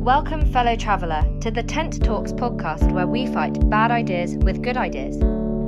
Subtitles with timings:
[0.00, 4.78] Welcome, fellow traveller, to the Tent Talks podcast where we fight bad ideas with good
[4.78, 5.18] ideas.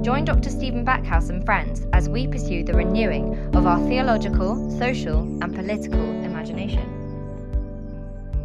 [0.03, 0.49] Join Dr.
[0.49, 6.01] Stephen Backhouse and friends as we pursue the renewing of our theological, social, and political
[6.25, 6.83] imagination.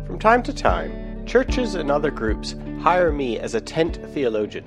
[0.06, 4.66] From time to time, churches and other groups hire me as a tent theologian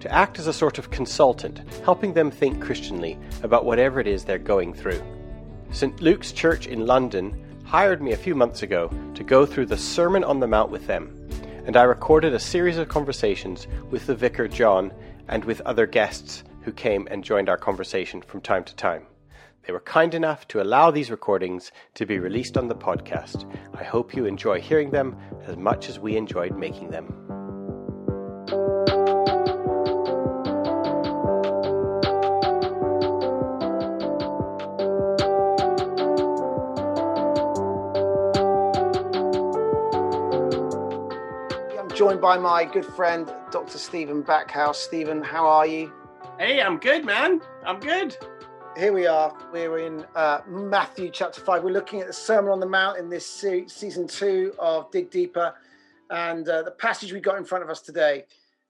[0.00, 4.24] to act as a sort of consultant, helping them think Christianly about whatever it is
[4.24, 5.00] they're going through.
[5.70, 6.02] St.
[6.02, 10.24] Luke's Church in London hired me a few months ago to go through the Sermon
[10.24, 11.16] on the Mount with them,
[11.66, 14.92] and I recorded a series of conversations with the vicar John
[15.28, 19.06] and with other guests who came and joined our conversation from time to time.
[19.64, 23.48] They were kind enough to allow these recordings to be released on the podcast.
[23.72, 27.39] I hope you enjoy hearing them as much as we enjoyed making them.
[42.00, 43.76] Joined by my good friend, Dr.
[43.76, 44.76] Stephen Backhouse.
[44.76, 45.92] Stephen, how are you?
[46.38, 47.42] Hey, I'm good, man.
[47.62, 48.16] I'm good.
[48.74, 49.36] Here we are.
[49.52, 51.62] We're in uh, Matthew chapter 5.
[51.62, 55.10] We're looking at the Sermon on the Mount in this se- season two of Dig
[55.10, 55.52] Deeper.
[56.08, 58.24] And uh, the passage we got in front of us today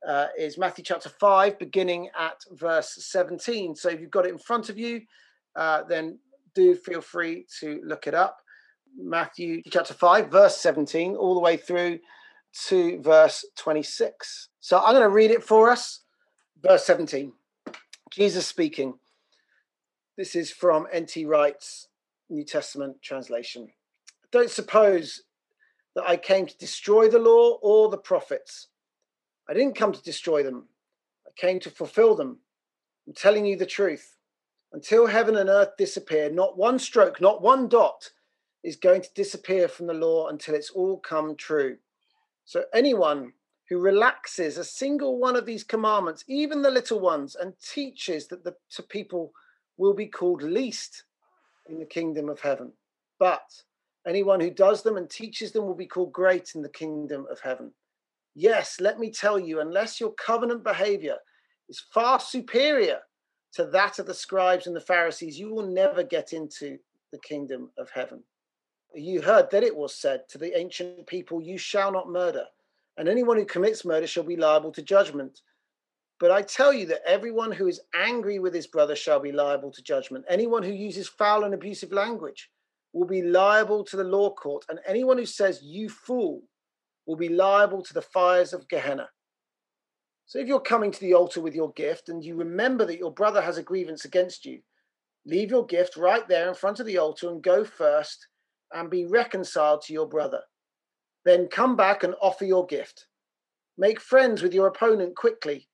[0.05, 3.77] uh, is Matthew chapter 5, beginning at verse 17.
[3.77, 5.03] So if you've got it in front of you,
[5.55, 6.19] uh, then
[6.57, 8.39] do feel free to look it up.
[8.99, 12.01] Matthew chapter 5, verse 17, all the way through
[12.69, 14.49] to verse 26.
[14.61, 16.01] So I'm going to read it for us.
[16.63, 17.33] Verse 17.
[18.11, 18.95] Jesus speaking.
[20.17, 21.25] This is from N.T.
[21.27, 21.89] Wright's
[22.29, 23.69] New Testament translation.
[24.33, 25.23] Don't suppose
[25.95, 28.69] that I came to destroy the law or the prophets.
[29.49, 30.69] I didn't come to destroy them,
[31.27, 32.39] I came to fulfill them.
[33.07, 34.17] I'm telling you the truth.
[34.73, 38.11] Until heaven and earth disappear, not one stroke, not one dot
[38.63, 41.79] is going to disappear from the law until it's all come true.
[42.51, 43.33] So anyone
[43.69, 48.43] who relaxes a single one of these commandments, even the little ones, and teaches that
[48.43, 49.31] the to people
[49.77, 51.05] will be called least
[51.69, 52.73] in the kingdom of heaven.
[53.21, 53.63] But
[54.05, 57.39] anyone who does them and teaches them will be called great in the kingdom of
[57.39, 57.71] heaven.
[58.35, 61.19] Yes, let me tell you, unless your covenant behavior
[61.69, 62.99] is far superior
[63.53, 66.79] to that of the scribes and the Pharisees, you will never get into
[67.13, 68.25] the kingdom of heaven.
[68.95, 72.45] You heard that it was said to the ancient people, You shall not murder,
[72.97, 75.41] and anyone who commits murder shall be liable to judgment.
[76.19, 79.71] But I tell you that everyone who is angry with his brother shall be liable
[79.71, 80.25] to judgment.
[80.29, 82.51] Anyone who uses foul and abusive language
[82.93, 86.43] will be liable to the law court, and anyone who says, You fool,
[87.07, 89.09] will be liable to the fires of Gehenna.
[90.27, 93.13] So if you're coming to the altar with your gift and you remember that your
[93.13, 94.61] brother has a grievance against you,
[95.27, 98.29] leave your gift right there in front of the altar and go first
[98.73, 100.41] and be reconciled to your brother.
[101.25, 103.07] Then come back and offer your gift.
[103.77, 105.69] Make friends with your opponent quickly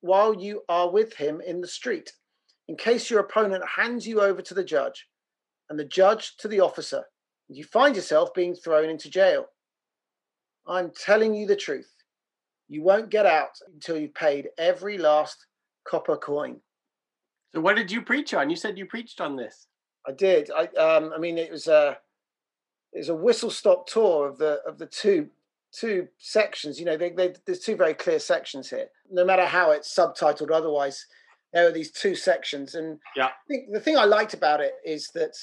[0.00, 2.12] while you are with him in the street,
[2.68, 5.06] in case your opponent hands you over to the judge
[5.70, 7.02] and the judge to the officer,
[7.48, 9.46] and you find yourself being thrown into jail.
[10.66, 11.90] I'm telling you the truth.
[12.68, 15.46] You won't get out until you've paid every last
[15.86, 16.60] copper coin.
[17.54, 18.50] So, what did you preach on?
[18.50, 19.66] You said you preached on this.
[20.06, 20.50] I did.
[20.54, 21.94] I, um, I mean, it was uh,
[22.92, 25.28] it's a whistle stop tour of the of the two
[25.72, 26.78] two sections.
[26.78, 28.88] You know, they, they, there's two very clear sections here.
[29.10, 31.06] No matter how it's subtitled, otherwise,
[31.52, 32.74] there are these two sections.
[32.74, 35.36] And yeah, I think the thing I liked about it is that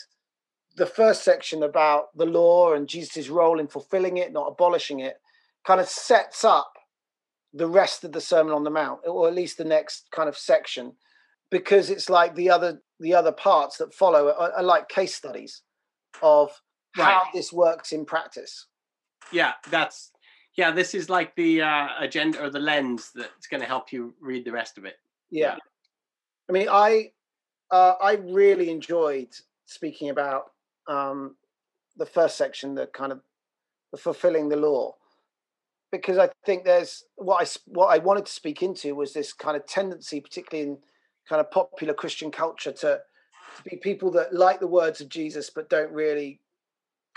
[0.75, 5.19] the first section about the law and Jesus' role in fulfilling it, not abolishing it,
[5.65, 6.73] kind of sets up
[7.53, 10.37] the rest of the Sermon on the Mount, or at least the next kind of
[10.37, 10.93] section,
[11.49, 15.61] because it's like the other the other parts that follow are, are like case studies
[16.21, 16.61] of
[16.97, 17.13] right.
[17.13, 18.67] how this works in practice.
[19.31, 20.11] Yeah, that's
[20.55, 20.71] yeah.
[20.71, 24.45] This is like the uh, agenda or the lens that's going to help you read
[24.45, 24.95] the rest of it.
[25.31, 25.57] Yeah,
[26.49, 27.11] I mean, I
[27.71, 29.29] uh, I really enjoyed
[29.65, 30.51] speaking about
[30.87, 31.35] um,
[31.97, 33.21] the first section, the kind of
[33.91, 34.95] the fulfilling the law,
[35.91, 39.57] because I think there's what I what I wanted to speak into was this kind
[39.57, 40.77] of tendency, particularly in
[41.27, 42.99] kind of popular Christian culture, to
[43.57, 46.39] to be people that like the words of Jesus but don't really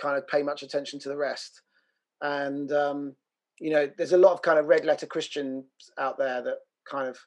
[0.01, 1.63] kind of pay much attention to the rest.
[2.21, 3.15] And um,
[3.61, 5.65] you know, there's a lot of kind of red letter Christians
[5.99, 6.59] out there that
[6.91, 7.19] kind of,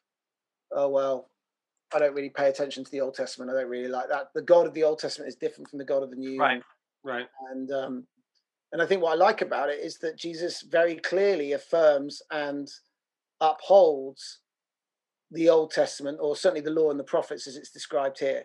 [0.72, 1.30] oh well,
[1.94, 3.50] I don't really pay attention to the Old Testament.
[3.50, 4.28] I don't really like that.
[4.34, 6.38] The God of the Old Testament is different from the God of the New.
[6.38, 6.62] Right.
[7.04, 7.26] Right.
[7.50, 8.06] And um,
[8.72, 12.68] and I think what I like about it is that Jesus very clearly affirms and
[13.40, 14.40] upholds
[15.30, 18.44] the Old Testament, or certainly the law and the prophets as it's described here.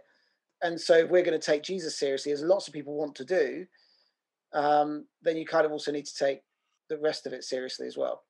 [0.62, 3.25] And so, if we're going to take Jesus seriously, as lots of people want to
[3.25, 3.65] do,
[4.53, 6.41] um, then you kind of also need to take
[6.89, 8.23] the rest of it seriously as well.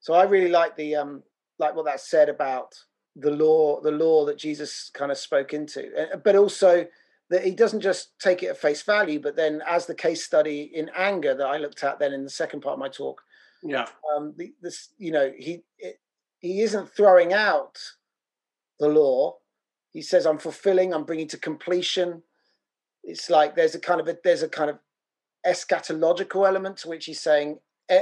[0.00, 1.22] So I really like the um
[1.58, 2.72] like what that said about
[3.16, 5.90] the law, the law that Jesus kind of spoke into,
[6.24, 6.86] but also
[7.28, 10.70] that he doesn't just take it at face value, but then as the case study
[10.74, 13.20] in anger that I looked at then in the second part of my talk,
[13.62, 13.86] yeah,
[14.16, 16.00] um, the, this you know he it,
[16.38, 17.78] he isn't throwing out
[18.78, 19.36] the law.
[19.90, 20.94] He says, "I'm fulfilling.
[20.94, 22.22] I'm bringing to completion."
[23.04, 24.78] It's like there's a kind of a there's a kind of
[25.46, 27.58] eschatological element to which he's saying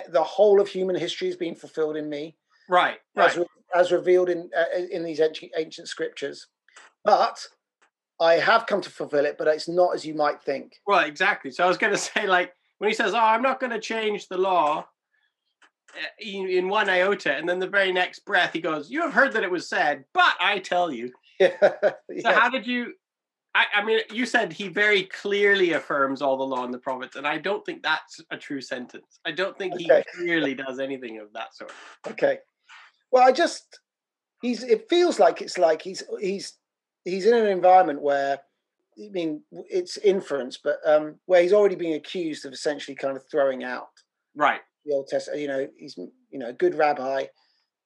[0.08, 2.36] the whole of human history is being fulfilled in me,
[2.68, 2.98] right?
[3.16, 3.36] Right.
[3.36, 3.44] As,
[3.74, 6.46] as revealed in uh, in these ancient, ancient scriptures,
[7.04, 7.46] but
[8.20, 10.74] I have come to fulfill it, but it's not as you might think.
[10.86, 11.50] Well, exactly.
[11.50, 13.80] So I was going to say, like, when he says, "Oh, I'm not going to
[13.80, 14.86] change the law,"
[16.20, 19.44] in one iota, and then the very next breath he goes, "You have heard that
[19.44, 21.52] it was said, but I tell you." Yeah.
[22.22, 22.94] So how did you?
[23.58, 27.16] I, I, mean, you said he very clearly affirms all the law and the prophets,
[27.16, 29.18] and I don't think that's a true sentence.
[29.26, 30.04] I don't think okay.
[30.12, 31.72] he clearly does anything of that sort.
[32.06, 32.38] Okay.
[33.10, 33.80] Well, I just
[34.42, 34.62] he's.
[34.62, 36.52] It feels like it's like he's he's
[37.04, 38.38] he's in an environment where
[38.96, 43.24] I mean it's inference, but um, where he's already being accused of essentially kind of
[43.28, 43.88] throwing out
[44.36, 45.40] right the Old Testament.
[45.40, 47.24] You know, he's you know a good rabbi,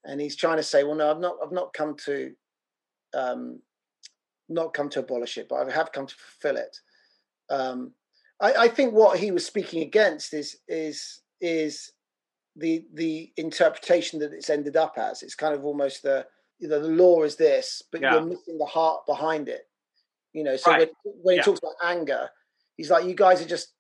[0.05, 2.33] and he's trying to say, well, no, I've not, I've not come to,
[3.15, 3.61] um,
[4.52, 6.76] not come to abolish it, but I have come to fulfill it.
[7.50, 7.93] Um,
[8.40, 11.93] I, I think what he was speaking against is is is
[12.56, 15.22] the the interpretation that it's ended up as.
[15.22, 16.26] It's kind of almost the
[16.58, 18.12] you know, the law is this, but yeah.
[18.12, 19.69] you're missing the heart behind it.
[20.32, 20.90] You know, so right.
[21.02, 21.43] when, when he yeah.
[21.43, 22.28] talks about anger,
[22.76, 23.72] he's like, you guys are just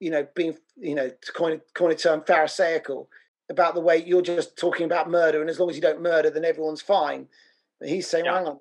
[0.00, 3.08] you know, being, you know, to coin, a, coin a term, pharisaical
[3.48, 6.30] about the way you're just talking about murder, and as long as you don't murder,
[6.30, 7.28] then everyone's fine.
[7.78, 8.38] But he's saying, yeah.
[8.38, 8.58] hang on,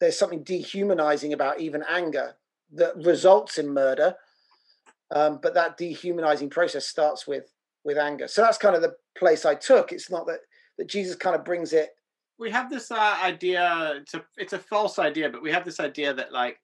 [0.00, 2.36] there's something dehumanizing about even anger
[2.72, 4.14] that results in murder.
[5.12, 7.52] Um, but that dehumanizing process starts with
[7.84, 8.28] with anger.
[8.28, 9.92] So that's kind of the place I took.
[9.92, 10.40] It's not that
[10.78, 11.90] that Jesus kind of brings it.
[12.38, 13.94] We have this uh, idea.
[13.96, 16.58] It's a it's a false idea, but we have this idea that like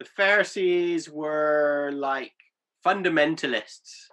[0.00, 2.32] the Pharisees were like
[2.84, 4.08] fundamentalists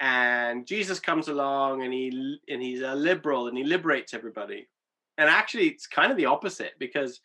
[0.00, 4.66] and jesus comes along and he and he's a liberal and he liberates everybody
[5.18, 7.20] and actually it's kind of the opposite because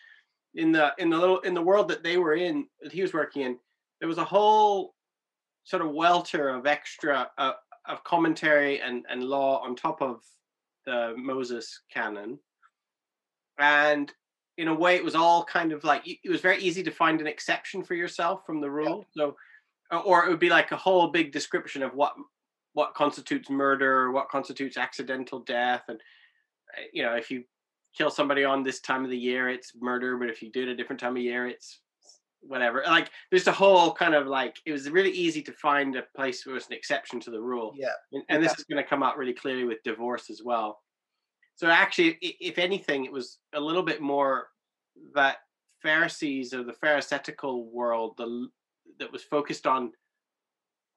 [0.57, 3.13] in the in the little in the world that they were in that he was
[3.13, 3.57] working in
[3.99, 4.95] there was a whole
[5.63, 7.53] sort of welter of extra uh,
[7.87, 10.21] of commentary and and law on top of
[10.85, 12.39] the moses canon.
[13.59, 14.13] And
[14.57, 17.21] in a way it was all kind of like it was very easy to find
[17.21, 19.05] an exception for yourself from the rule.
[19.15, 19.25] Yeah.
[19.25, 19.35] so
[20.03, 22.13] or it would be like a whole big description of what
[22.73, 25.99] what constitutes murder, what constitutes accidental death, and
[26.77, 27.43] eh, you know if you
[27.97, 30.69] kill somebody on this time of the year, it's murder, but if you do it
[30.69, 31.79] a different time of year, it's
[32.41, 32.83] whatever.
[32.85, 36.45] Like there's a whole kind of like it was really easy to find a place
[36.45, 37.73] where it's an exception to the rule.
[37.75, 40.79] Yeah, and, and this is going to come out really clearly with divorce as well.
[41.55, 44.47] So actually, if anything, it was a little bit more
[45.15, 45.37] that
[45.81, 48.47] Pharisees or the Pharisaical world, the
[48.99, 49.91] that was focused on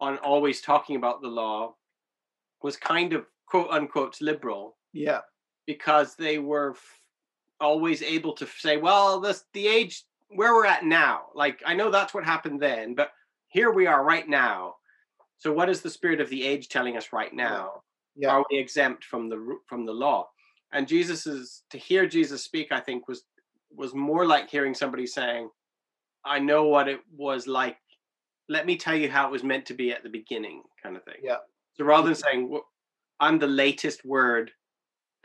[0.01, 1.75] on always talking about the law
[2.63, 4.77] was kind of quote unquote liberal.
[4.93, 5.21] Yeah.
[5.71, 7.01] Because they were f-
[7.61, 10.03] always able to say, well, this the age
[10.35, 11.27] where we're at now.
[11.33, 13.13] Like I know that's what happened then, but
[13.49, 14.75] here we are right now.
[15.39, 17.83] So what is the spirit of the age telling us right now?
[18.17, 18.31] Yeah.
[18.31, 20.29] Are we exempt from the from the law?
[20.73, 23.23] And Jesus is to hear Jesus speak, I think was
[23.73, 25.49] was more like hearing somebody saying,
[26.25, 27.77] I know what it was like
[28.49, 31.05] let me tell you how it was meant to be at the beginning, kind of
[31.05, 31.23] thing.
[31.23, 31.37] Yeah.
[31.75, 32.67] So rather than saying well,
[33.21, 34.51] I'm the latest word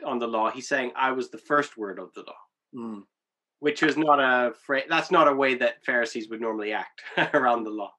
[0.04, 2.34] on the law, he's saying I was the first word of the law,
[2.74, 3.02] mm.
[3.60, 4.84] which is not a phrase.
[4.88, 7.02] That's not a way that Pharisees would normally act
[7.34, 7.92] around the law.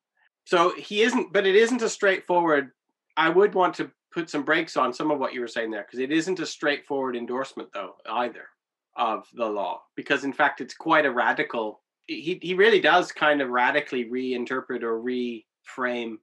[0.45, 2.71] So he isn't, but it isn't a straightforward.
[3.17, 5.83] I would want to put some brakes on some of what you were saying there
[5.83, 8.47] because it isn't a straightforward endorsement though either
[8.95, 13.41] of the law because in fact it's quite a radical he he really does kind
[13.41, 16.15] of radically reinterpret or reframe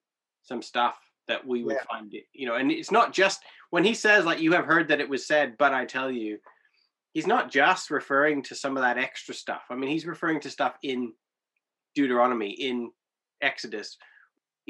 [0.43, 1.85] some stuff that we would yeah.
[1.91, 3.43] find it, you know, and it's not just
[3.75, 6.39] when he says like you have heard that it was said, but I tell you,
[7.13, 9.63] he's not just referring to some of that extra stuff.
[9.69, 11.13] I mean, he's referring to stuff in
[11.97, 12.93] Deuteronomy, in
[13.43, 13.97] Exodus.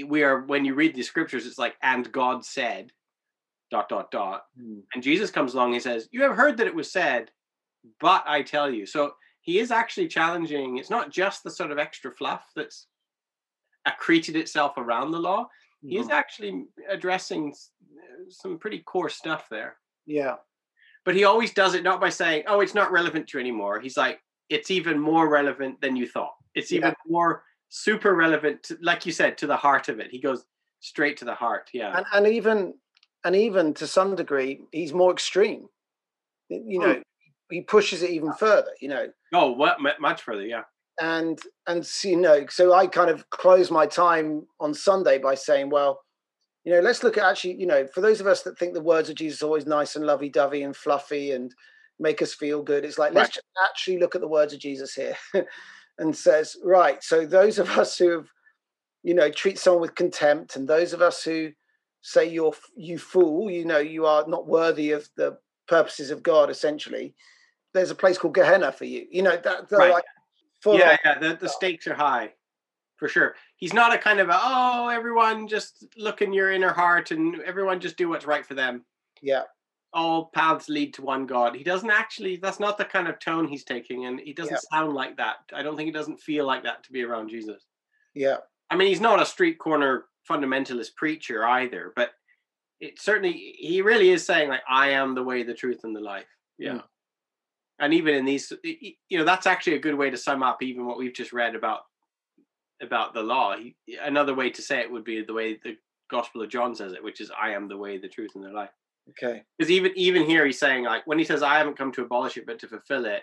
[0.03, 2.93] We are when you read the scriptures, it's like, and God said,
[3.71, 4.81] dot dot dot, mm.
[4.95, 5.75] and Jesus comes along.
[5.75, 7.31] He says, "You have heard that it was said,
[8.01, 10.79] but I tell you." So he is actually challenging.
[10.79, 12.87] It's not just the sort of extra fluff that's
[13.87, 15.51] accreted itself around the law.
[15.87, 16.15] He is mm-hmm.
[16.15, 17.55] actually addressing
[18.31, 19.77] some pretty core stuff there.
[20.07, 20.37] Yeah.
[21.05, 23.81] But he always does it not by saying, "Oh, it's not relevant to you anymore."
[23.81, 26.35] He's like, "It's even more relevant than you thought.
[26.55, 26.95] It's even yeah.
[27.07, 30.47] more super relevant, to, like you said, to the heart of it." He goes
[30.81, 31.69] straight to the heart.
[31.75, 31.95] Yeah.
[31.97, 32.75] And and even
[33.25, 35.67] and even to some degree, he's more extreme.
[36.49, 37.03] You know, mm.
[37.51, 38.71] he pushes it even further.
[38.81, 39.09] You know.
[39.35, 40.47] Oh, what much further?
[40.47, 40.63] Yeah.
[41.01, 45.35] And and so, you know, so I kind of close my time on Sunday by
[45.35, 46.01] saying, well,
[46.65, 48.81] you know, let's look at actually, you know, for those of us that think the
[48.81, 51.55] words of Jesus are always nice and lovey dovey and fluffy and
[51.99, 53.23] make us feel good, it's like right.
[53.23, 55.17] let's actually look at the words of Jesus here,
[55.99, 57.03] and says, right.
[57.03, 58.29] So those of us who have,
[59.03, 61.51] you know, treat someone with contempt, and those of us who
[62.03, 66.51] say you're you fool, you know, you are not worthy of the purposes of God.
[66.51, 67.15] Essentially,
[67.75, 69.07] there's a place called Gehenna for you.
[69.11, 69.93] You know that right.
[69.93, 70.05] like.
[70.67, 71.19] Yeah, yeah.
[71.19, 72.33] The, the stakes are high,
[72.97, 73.35] for sure.
[73.57, 77.41] He's not a kind of a, oh, everyone just look in your inner heart and
[77.43, 78.85] everyone just do what's right for them.
[79.23, 79.43] Yeah.
[79.93, 81.55] All paths lead to one God.
[81.55, 82.37] He doesn't actually.
[82.37, 84.79] That's not the kind of tone he's taking, and he doesn't yeah.
[84.79, 85.37] sound like that.
[85.53, 87.63] I don't think he doesn't feel like that to be around Jesus.
[88.13, 88.39] Yeah.
[88.71, 92.11] I mean, he's not a street corner fundamentalist preacher either, but
[92.81, 96.01] it certainly he really is saying like I am the way, the truth, and the
[96.01, 96.27] life.
[96.59, 96.73] Yeah.
[96.73, 96.83] Mm.
[97.81, 100.87] And even in these, you know, that's actually a good way to sum up even
[100.87, 101.81] what we've just read about
[102.83, 103.57] about the law.
[103.57, 105.77] He, another way to say it would be the way the
[106.11, 108.51] Gospel of John says it, which is I am the way, the truth, and the
[108.51, 108.71] life.
[109.11, 109.43] Okay.
[109.59, 112.37] Because even even here he's saying like when he says I haven't come to abolish
[112.37, 113.23] it but to fulfill it,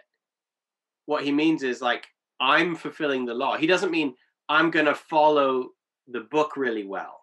[1.05, 2.07] what he means is like
[2.39, 3.57] I'm fulfilling the law.
[3.57, 4.15] He doesn't mean
[4.49, 5.69] I'm going to follow
[6.07, 7.21] the book really well,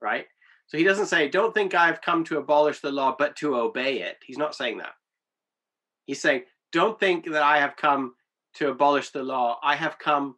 [0.00, 0.26] right?
[0.68, 4.00] So he doesn't say, don't think I've come to abolish the law, but to obey
[4.00, 4.16] it.
[4.24, 4.94] He's not saying that.
[6.06, 8.14] He's saying, don't think that I have come
[8.54, 9.58] to abolish the law.
[9.62, 10.36] I have come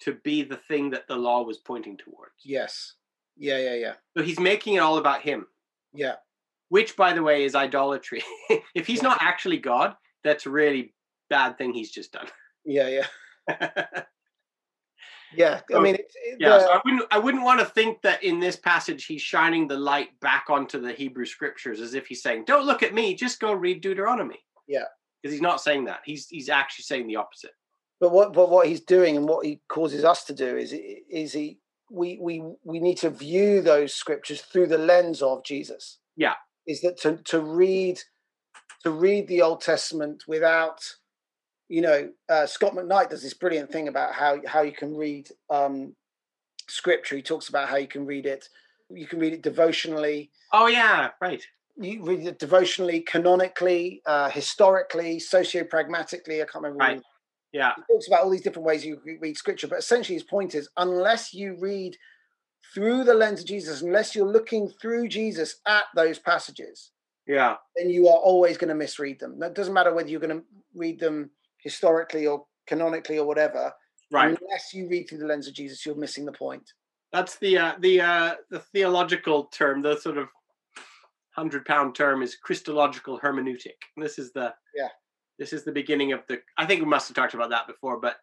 [0.00, 2.34] to be the thing that the law was pointing towards.
[2.44, 2.94] Yes.
[3.36, 3.92] Yeah, yeah, yeah.
[4.16, 5.46] So he's making it all about him.
[5.92, 6.16] Yeah.
[6.68, 8.22] Which, by the way, is idolatry.
[8.74, 9.10] if he's yeah.
[9.10, 10.94] not actually God, that's a really
[11.28, 12.26] bad thing he's just done.
[12.64, 13.02] Yeah,
[13.48, 13.86] yeah.
[15.32, 15.96] Yeah, I mean,
[16.38, 16.58] yeah.
[16.58, 19.76] So I wouldn't, I wouldn't want to think that in this passage he's shining the
[19.76, 23.40] light back onto the Hebrew scriptures as if he's saying, "Don't look at me, just
[23.40, 24.86] go read Deuteronomy." Yeah,
[25.22, 26.00] because he's not saying that.
[26.04, 27.52] He's he's actually saying the opposite.
[28.00, 31.32] But what but what he's doing and what he causes us to do is is
[31.32, 31.58] he
[31.90, 35.98] we we we need to view those scriptures through the lens of Jesus.
[36.16, 36.34] Yeah,
[36.66, 38.00] is that to to read
[38.84, 40.80] to read the Old Testament without
[41.70, 45.28] you know, uh, Scot McKnight does this brilliant thing about how how you can read
[45.48, 45.94] um,
[46.68, 47.14] scripture.
[47.14, 48.48] He talks about how you can read it.
[48.90, 50.32] You can read it devotionally.
[50.52, 51.46] Oh yeah, right.
[51.76, 56.42] You read it devotionally, canonically, uh, historically, socio-pragmatically.
[56.42, 56.84] I can't remember.
[56.84, 57.02] Right.
[57.52, 57.72] Yeah.
[57.76, 60.68] He talks about all these different ways you read scripture, but essentially his point is,
[60.76, 61.96] unless you read
[62.74, 66.92] through the lens of Jesus, unless you're looking through Jesus at those passages,
[67.26, 69.42] yeah, then you are always going to misread them.
[69.42, 73.72] It doesn't matter whether you're going to read them historically or canonically or whatever.
[74.12, 74.38] Right.
[74.40, 76.72] Unless you read through the lens of Jesus, you're missing the point.
[77.12, 80.28] That's the uh, the uh, the theological term, the sort of
[81.34, 83.76] hundred pound term is Christological hermeneutic.
[83.96, 84.88] This is the yeah.
[85.38, 86.40] This is the beginning of the.
[86.58, 88.16] I think we must have talked about that before, but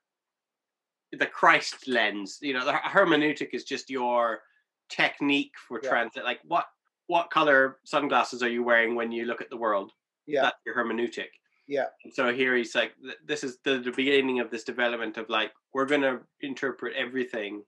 [1.12, 2.38] the Christ lens.
[2.42, 4.42] You know, the hermeneutic is just your
[4.90, 5.90] technique for yeah.
[5.90, 6.24] transit.
[6.24, 6.66] Like what
[7.08, 9.92] what color sunglasses are you wearing when you look at the world?
[10.26, 11.30] Yeah, that's your hermeneutic.
[11.68, 11.88] Yeah.
[12.14, 12.94] So here he's like,
[13.26, 17.62] this is the, the beginning of this development of like, we're going to interpret everything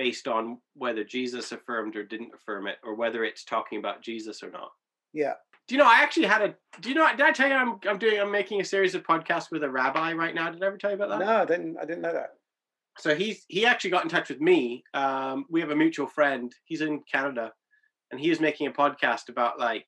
[0.00, 4.42] based on whether Jesus affirmed or didn't affirm it, or whether it's talking about Jesus
[4.42, 4.70] or not.
[5.12, 5.34] Yeah.
[5.68, 5.86] Do you know?
[5.86, 6.54] I actually had a.
[6.80, 7.06] Do you know?
[7.10, 9.68] Did I tell you I'm I'm doing I'm making a series of podcasts with a
[9.68, 10.50] rabbi right now?
[10.50, 11.18] Did I ever tell you about that?
[11.18, 11.76] No, I didn't.
[11.76, 12.30] I didn't know that.
[12.98, 14.82] So he's he actually got in touch with me.
[14.94, 16.50] Um, we have a mutual friend.
[16.64, 17.52] He's in Canada,
[18.10, 19.84] and he is making a podcast about like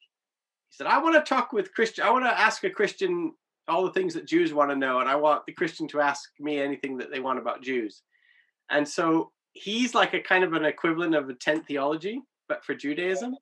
[0.69, 2.05] he said, I want to talk with Christian.
[2.05, 3.33] I want to ask a Christian
[3.67, 6.29] all the things that Jews want to know, and I want the Christian to ask
[6.39, 8.03] me anything that they want about Jews.
[8.71, 12.75] And so he's like a kind of an equivalent of a tent theology, but for
[12.75, 13.37] Judaism.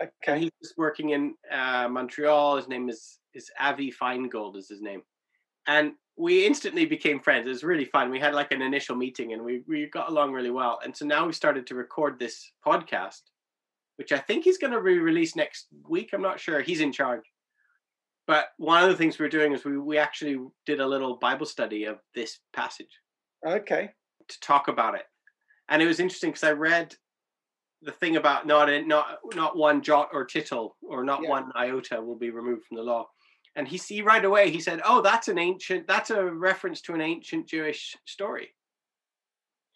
[0.00, 0.10] Okay.
[0.26, 2.56] And he's just working in uh, Montreal.
[2.56, 5.02] His name is is Avi Feingold is his name,
[5.66, 7.46] and we instantly became friends.
[7.46, 8.10] It was really fun.
[8.10, 10.80] We had like an initial meeting, and we we got along really well.
[10.84, 13.22] And so now we started to record this podcast
[13.96, 16.10] which I think he's going to be released next week.
[16.12, 16.60] I'm not sure.
[16.60, 17.24] He's in charge.
[18.26, 21.46] But one of the things we're doing is we, we actually did a little Bible
[21.46, 22.90] study of this passage.
[23.46, 23.90] Okay.
[24.28, 25.04] To talk about it.
[25.68, 26.94] And it was interesting because I read
[27.82, 31.28] the thing about not not not one jot or tittle or not yeah.
[31.28, 33.06] one iota will be removed from the law.
[33.54, 36.94] And he see right away he said, "Oh, that's an ancient that's a reference to
[36.94, 38.54] an ancient Jewish story."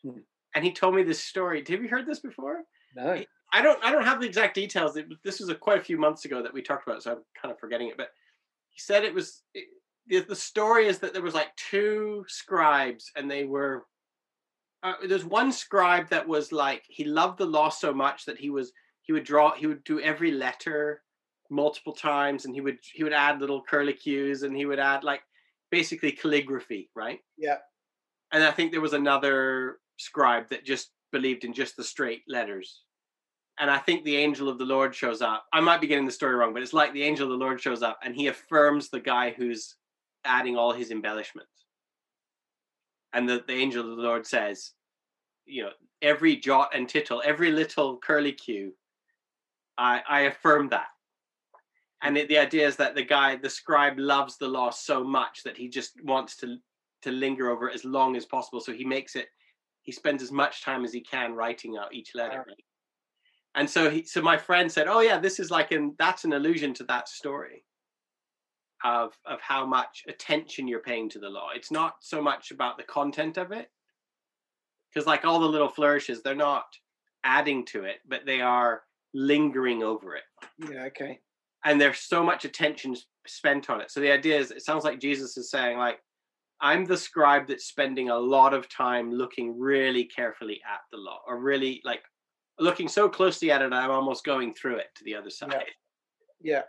[0.03, 0.21] Hmm.
[0.55, 1.65] And he told me this story.
[1.69, 2.63] Have you heard this before?
[2.97, 3.23] No.
[3.53, 4.99] I don't I don't have the exact details.
[5.25, 7.53] This was a, quite a few months ago that we talked about, so I'm kind
[7.53, 7.97] of forgetting it.
[7.97, 8.09] But
[8.71, 13.31] he said it was it, the story is that there was like two scribes, and
[13.31, 13.85] they were
[14.83, 18.51] uh, there's one scribe that was like he loved the law so much that he
[18.51, 18.73] was
[19.03, 21.03] he would draw he would do every letter
[21.51, 25.21] multiple times and he would he would add little curlicues and he would add like
[25.71, 27.21] basically calligraphy right?
[27.37, 27.57] Yeah.
[28.33, 32.83] and i think there was another scribe that just believed in just the straight letters.
[33.59, 35.45] And i think the angel of the lord shows up.
[35.53, 37.61] I might be getting the story wrong but it's like the angel of the lord
[37.61, 39.75] shows up and he affirms the guy who's
[40.25, 41.60] adding all his embellishments
[43.13, 44.73] and the, the angel of the lord says
[45.47, 45.71] you know
[46.03, 48.73] every jot and tittle every little curly cue
[49.79, 50.89] i i affirm that
[52.03, 55.43] and it, the idea is that the guy the scribe loves the law so much
[55.45, 56.57] that he just wants to
[57.03, 59.29] to linger over it as long as possible so he makes it
[59.83, 62.45] he spends as much time as he can writing out each letter Wow.
[62.49, 62.65] right?
[63.57, 66.33] and so he so my friend said oh yeah this is like an that's an
[66.35, 67.65] allusion to that story
[68.85, 72.77] of of how much attention you're paying to the law it's not so much about
[72.77, 73.71] the content of it
[74.93, 76.65] because like all the little flourishes they're not
[77.25, 78.83] adding to it but they are
[79.13, 80.23] lingering over it
[80.71, 80.85] Yeah.
[80.85, 81.21] Okay.
[81.65, 82.97] and there's so much attention
[83.27, 83.91] spent on it.
[83.91, 85.99] So the idea is, it sounds like Jesus is saying, like,
[86.63, 91.21] I'm the scribe that's spending a lot of time looking really carefully at the law,
[91.27, 92.03] or really like
[92.59, 95.53] looking so closely at it, I'm almost going through it to the other side.
[95.53, 96.53] Yeah.
[96.53, 96.63] Yeah.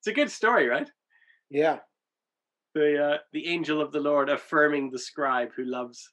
[0.00, 0.90] It's a good story, right?
[1.50, 1.78] Yeah.
[2.74, 6.10] The uh, the angel of the Lord affirming the scribe who loves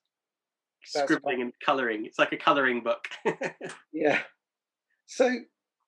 [0.93, 2.05] That's scribbling and coloring.
[2.05, 3.07] It's like a coloring book.
[3.93, 4.19] Yeah.
[5.05, 5.29] So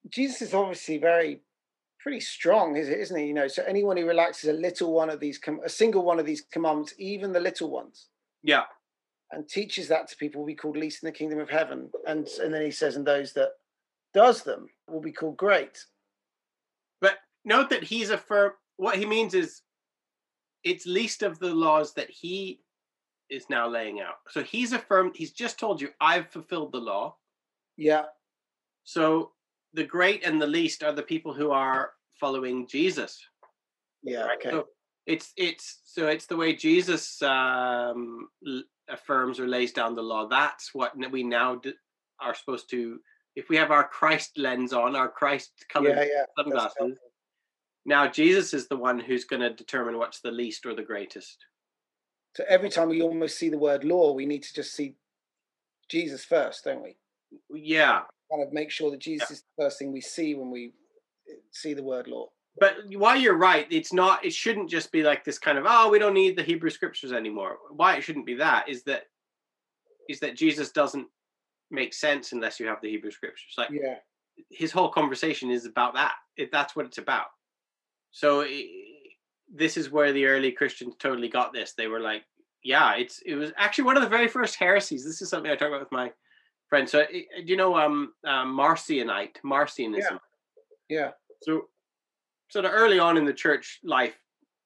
[0.10, 1.42] Jesus is obviously very
[2.00, 3.26] pretty strong, is it, isn't he?
[3.26, 6.20] You know, so anyone who relaxes a little one of these, com- a single one
[6.20, 8.10] of these commandments, even the little ones,
[8.44, 8.64] yeah,
[9.32, 11.90] and teaches that to people will be called least in the kingdom of heaven.
[12.06, 13.52] And and then he says, and those that
[14.14, 15.86] does them will be called great.
[17.02, 18.52] But note that he's affirm.
[18.78, 19.62] What he means is,
[20.64, 22.62] it's least of the laws that he
[23.30, 24.16] is now laying out.
[24.30, 25.16] So he's affirmed.
[25.16, 27.16] He's just told you, I've fulfilled the law.
[27.78, 28.06] Yeah.
[28.84, 29.32] So
[29.74, 33.24] the great and the least are the people who are following Jesus.
[34.04, 34.28] Yeah.
[34.36, 34.50] Okay.
[34.50, 34.68] So
[35.06, 38.30] it's it's so it's the way Jesus um,
[38.90, 40.28] affirms or lays down the law.
[40.28, 41.74] That's what we now d-
[42.20, 43.00] are supposed to.
[43.36, 46.06] If we have our Christ lens on, our Christ colored yeah.
[46.06, 46.26] Yeah.
[46.38, 46.98] sunglasses.
[47.86, 51.46] Now Jesus is the one who's going to determine what's the least or the greatest.
[52.36, 54.96] So every time we almost see the word law, we need to just see
[55.88, 56.96] Jesus first, don't we?
[57.54, 60.74] Yeah, Kind of make sure that Jesus is the first thing we see when we
[61.30, 62.28] uh, see the word law.
[62.60, 64.26] but while you're right, it's not.
[64.26, 67.14] It shouldn't just be like this kind of oh, we don't need the Hebrew scriptures
[67.14, 67.58] anymore.
[67.70, 69.04] Why it shouldn't be that is that
[70.10, 71.08] is that Jesus doesn't
[71.72, 73.54] make sense unless you have the Hebrew scriptures.
[73.58, 73.96] Like Yeah.
[74.50, 76.14] his whole conversation is about that.
[76.38, 77.28] It, that's what it's about.
[78.16, 78.66] So i
[79.54, 81.74] this is where the early Christians totally got this.
[81.74, 82.24] They were like,
[82.64, 85.04] yeah, it's it was actually one of the very first heresies.
[85.06, 86.12] This is something I talk about with my
[86.68, 86.92] friends.
[86.92, 90.14] So do you know um, um Marcionite, Marcionism?
[90.90, 91.12] Yeah.
[91.44, 91.66] So
[92.50, 94.16] sort of early on in the church life,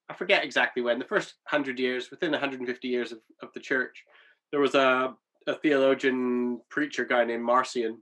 [0.10, 4.04] I forget exactly when, the first hundred years, within 150 years of, of the church,
[4.52, 5.14] there was a,
[5.48, 7.98] a theologian preacher guy named Marcion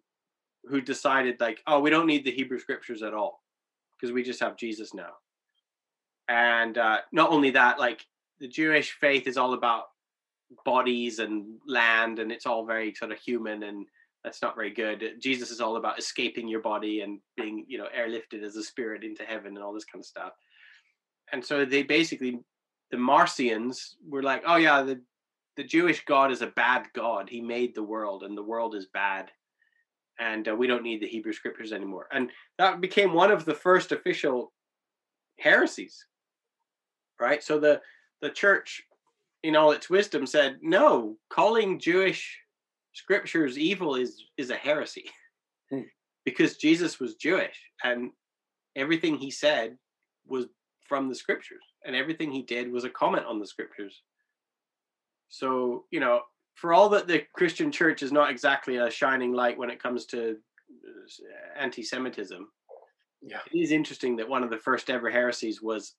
[0.65, 3.41] who decided like, oh, we don't need the Hebrew scriptures at all
[3.95, 5.13] because we just have Jesus now.
[6.27, 8.05] And uh, not only that, like
[8.39, 9.85] the Jewish faith is all about
[10.65, 13.85] bodies and land, and it's all very sort of human, and
[14.23, 15.21] that's not very good.
[15.21, 19.03] Jesus is all about escaping your body and being, you know, airlifted as a spirit
[19.03, 20.33] into heaven and all this kind of stuff.
[21.31, 22.39] And so they basically,
[22.91, 25.01] the Marcians were like, oh yeah, the
[25.57, 27.29] the Jewish God is a bad God.
[27.29, 29.31] He made the world, and the world is bad,
[30.19, 32.07] and uh, we don't need the Hebrew scriptures anymore.
[32.11, 34.53] And that became one of the first official
[35.39, 36.05] heresies,
[37.19, 37.43] right?
[37.43, 37.81] So the
[38.21, 38.81] the church,
[39.43, 42.39] in all its wisdom, said, no, calling Jewish
[42.93, 45.05] scriptures evil is is a heresy,
[45.69, 45.81] Hmm.
[46.25, 48.11] because Jesus was Jewish, and
[48.75, 49.77] everything he said
[50.25, 50.47] was
[50.87, 54.01] from the scriptures, and everything he did was a comment on the scriptures.
[55.29, 56.21] So, you know,
[56.55, 60.05] for all that the Christian church is not exactly a shining light when it comes
[60.07, 60.37] to
[61.57, 62.51] anti Semitism,
[63.21, 63.41] Yeah.
[63.51, 65.95] it is interesting that one of the first ever heresies was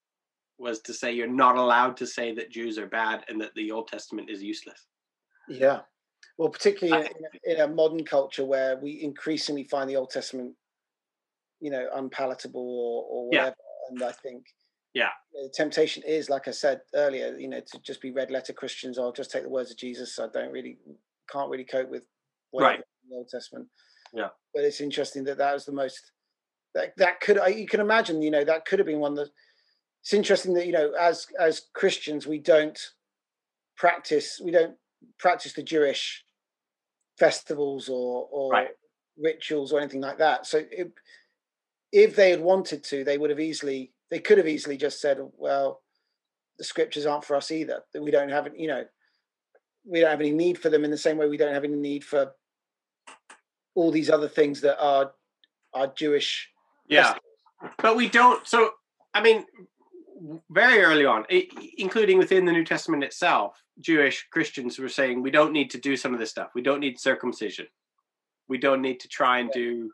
[0.59, 3.71] was to say you're not allowed to say that Jews are bad and that the
[3.71, 4.87] Old Testament is useless.
[5.49, 5.81] Yeah.
[6.37, 7.13] Well, particularly in,
[7.45, 10.55] in, in a modern culture where we increasingly find the Old Testament,
[11.61, 13.39] you know, unpalatable or, or Yeah.
[13.41, 13.57] whatever.
[13.91, 14.45] And I think,
[14.95, 15.11] Yeah.
[15.33, 18.99] the temptation is, like I said earlier, you know, to just be red letter Christians
[18.99, 20.19] or I'll just take the words of Jesus.
[20.19, 20.79] I don't really,
[21.31, 22.03] can't really cope with
[22.53, 22.77] Right.
[22.81, 23.69] in the Old Testament.
[24.13, 24.29] Yeah.
[24.55, 26.13] But it's interesting that that was the most,
[26.75, 29.31] that, that could, I- you can imagine, you know, that could have been one that,
[30.09, 32.79] it's interesting that, you know, as, as Christians, we don't
[33.77, 34.75] practice, we don't
[35.19, 36.25] practice the Jewish
[37.19, 38.71] festivals or or Right.
[39.19, 40.47] rituals or anything like that.
[40.47, 40.93] So it,
[41.93, 45.19] if they had wanted to, they would have easily, they could have easily just said,
[45.37, 45.83] well,
[46.57, 47.83] the scriptures aren't for us either.
[47.93, 48.87] That we don't have, you know,
[49.85, 51.77] we don't have any need for them in the same way we don't have any
[51.77, 52.33] need for
[53.75, 55.13] all these other things that are
[55.75, 56.49] are Jewish.
[56.89, 57.17] Yeah,
[57.83, 58.47] but we don't.
[58.47, 58.71] So
[59.13, 59.45] I mean,
[60.51, 61.25] very early on,
[61.77, 65.97] including within the New Testament itself, Jewish Christians were saying we don't need to do
[65.97, 66.51] some of this stuff.
[66.55, 67.67] We don't need circumcision.
[68.49, 69.63] We don't need to try and yeah.
[69.63, 69.91] do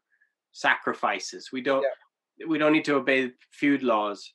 [0.53, 1.51] sacrifices.
[1.53, 1.83] We don't.
[1.83, 2.47] Yeah.
[2.49, 4.33] We don't need to obey the feud laws.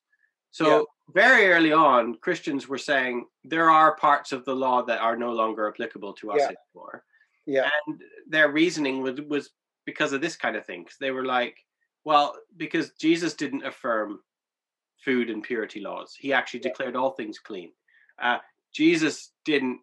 [0.51, 0.83] So yeah.
[1.13, 5.33] very early on, Christians were saying there are parts of the law that are no
[5.33, 7.03] longer applicable to us anymore.
[7.45, 7.69] Yeah.
[7.87, 9.49] And their reasoning was was
[9.85, 10.83] because of this kind of thing.
[10.83, 11.57] Because they were like,
[12.05, 14.19] well, because Jesus didn't affirm
[15.03, 16.15] food and purity laws.
[16.17, 17.71] He actually declared all things clean.
[18.21, 18.37] Uh,
[18.73, 19.79] Jesus didn't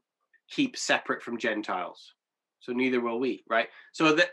[0.51, 2.15] keep separate from Gentiles,
[2.61, 3.69] so neither will we, right?
[3.93, 4.31] So that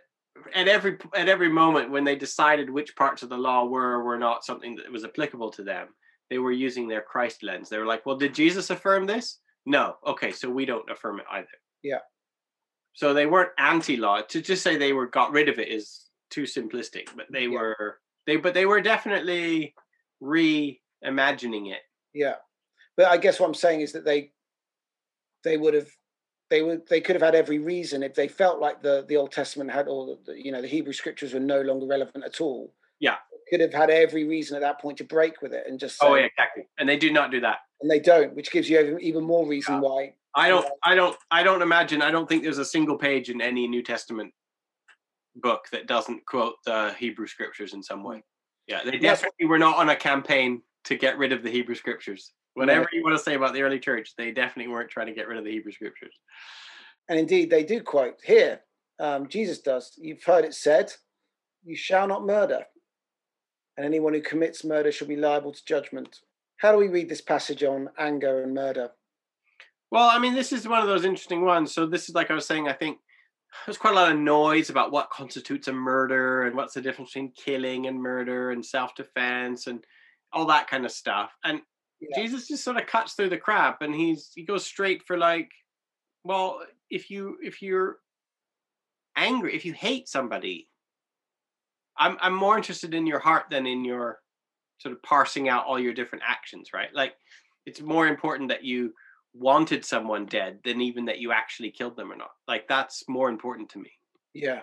[0.53, 4.03] at every at every moment when they decided which parts of the law were or
[4.03, 5.89] were not something that was applicable to them,
[6.29, 7.69] they were using their Christ lens.
[7.69, 9.39] They were like, "Well, did Jesus affirm this?
[9.65, 9.95] No.
[10.05, 11.47] Okay, so we don't affirm it either."
[11.83, 11.99] Yeah.
[12.93, 14.21] So they weren't anti-law.
[14.21, 17.57] To just say they were got rid of it is too simplistic, but they yeah.
[17.57, 19.73] were they but they were definitely
[20.23, 21.81] reimagining it.
[22.13, 22.35] Yeah,
[22.95, 24.31] but I guess what I'm saying is that they
[25.43, 25.89] they would have
[26.49, 29.31] they would they could have had every reason if they felt like the the Old
[29.31, 32.73] Testament had all the you know the Hebrew scriptures were no longer relevant at all.
[32.99, 33.17] Yeah,
[33.49, 36.07] could have had every reason at that point to break with it and just oh,
[36.07, 38.69] say, oh yeah exactly and they do not do that and they don't which gives
[38.69, 39.81] you even, even more reason yeah.
[39.81, 43.29] why I don't I don't I don't imagine I don't think there's a single page
[43.29, 44.33] in any New Testament
[45.35, 48.23] book that doesn't quote the Hebrew scriptures in some way.
[48.67, 52.33] Yeah, they definitely were not on a campaign to get rid of the Hebrew scriptures.
[52.53, 55.27] Whatever you want to say about the early church, they definitely weren't trying to get
[55.27, 56.13] rid of the Hebrew scriptures.
[57.09, 58.61] And indeed, they do quote here.
[58.99, 59.97] Um, Jesus does.
[59.97, 60.93] You've heard it said,
[61.63, 62.65] "You shall not murder,
[63.75, 66.21] and anyone who commits murder shall be liable to judgment."
[66.57, 68.91] How do we read this passage on anger and murder?
[69.91, 71.73] Well, I mean, this is one of those interesting ones.
[71.73, 72.67] So this is like I was saying.
[72.67, 72.99] I think
[73.65, 77.11] there's quite a lot of noise about what constitutes a murder and what's the difference
[77.11, 79.83] between killing and murder and self-defense and
[80.31, 81.31] all that kind of stuff.
[81.43, 81.61] And
[82.01, 82.21] yeah.
[82.21, 85.51] Jesus just sort of cuts through the crap and he's he goes straight for like,
[86.23, 87.97] well, if you if you're
[89.15, 90.67] angry, if you hate somebody,
[91.97, 94.19] I'm I'm more interested in your heart than in your
[94.79, 96.93] sort of parsing out all your different actions, right?
[96.93, 97.13] Like
[97.65, 98.93] it's more important that you
[99.33, 102.31] wanted someone dead than even that you actually killed them or not.
[102.47, 103.91] Like that's more important to me.
[104.33, 104.61] Yeah.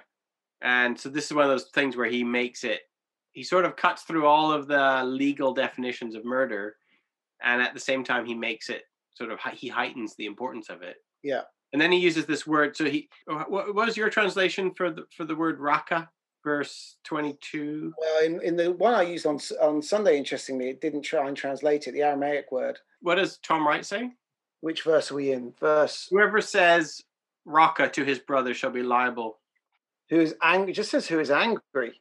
[0.63, 2.81] And so this is one of those things where he makes it
[3.33, 6.77] he sort of cuts through all of the legal definitions of murder
[7.43, 8.83] and at the same time he makes it
[9.15, 10.97] sort of he heightens the importance of it.
[11.23, 11.43] Yeah.
[11.73, 15.25] And then he uses this word so he what was your translation for the for
[15.25, 16.09] the word raka?
[16.43, 21.03] verse 22 well in, in the one i used on on sunday interestingly it didn't
[21.03, 24.11] try and translate it the aramaic word what does tom wright say
[24.61, 25.53] which verse are we in?
[25.59, 26.09] Verse.
[26.11, 27.03] Whoever says
[27.45, 29.39] raka to his brother shall be liable.
[30.11, 30.73] Who is angry?
[30.73, 32.01] Just says who is angry.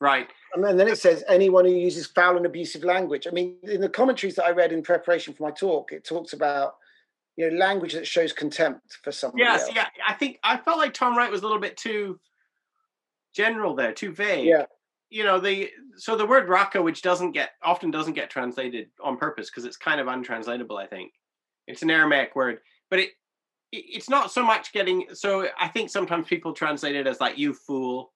[0.00, 0.28] Right.
[0.54, 3.26] And then it says anyone who uses foul and abusive language.
[3.26, 6.32] I mean, in the commentaries that I read in preparation for my talk, it talks
[6.32, 6.74] about
[7.36, 9.38] you know language that shows contempt for someone.
[9.38, 9.76] Yes, else.
[9.76, 9.86] yeah.
[10.06, 12.18] I think I felt like Tom Wright was a little bit too
[13.32, 14.46] general there, too vague.
[14.46, 14.64] Yeah.
[15.08, 19.18] You know, the so the word raka, which doesn't get often doesn't get translated on
[19.18, 21.12] purpose because it's kind of untranslatable, I think.
[21.66, 22.58] It's an Aramaic word,
[22.90, 23.10] but it
[23.72, 27.54] it's not so much getting so i think sometimes people translate it as like you
[27.54, 28.12] fool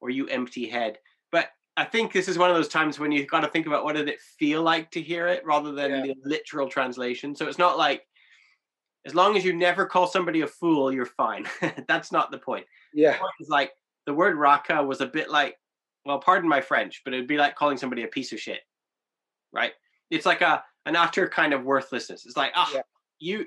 [0.00, 0.96] or you empty head
[1.30, 3.84] but i think this is one of those times when you've got to think about
[3.84, 6.00] what did it feel like to hear it rather than yeah.
[6.00, 8.06] the literal translation so it's not like
[9.04, 11.46] as long as you never call somebody a fool you're fine
[11.86, 12.64] that's not the point.
[12.94, 13.12] Yeah.
[13.12, 13.72] The point is like
[14.06, 15.56] the word raka was a bit like
[16.06, 18.60] well pardon my french but it'd be like calling somebody a piece of shit
[19.56, 19.72] right?
[20.10, 22.24] It's like a an utter kind of worthlessness.
[22.24, 22.82] It's like, ah, oh, yeah.
[23.18, 23.46] you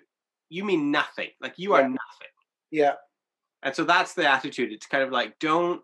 [0.49, 1.29] you mean nothing.
[1.41, 1.77] Like you yeah.
[1.77, 2.33] are nothing.
[2.69, 2.93] Yeah.
[3.63, 4.71] And so that's the attitude.
[4.71, 5.81] It's kind of like don't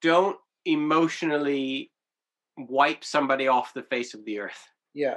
[0.00, 1.90] don't emotionally
[2.56, 4.68] wipe somebody off the face of the earth.
[4.94, 5.16] Yeah.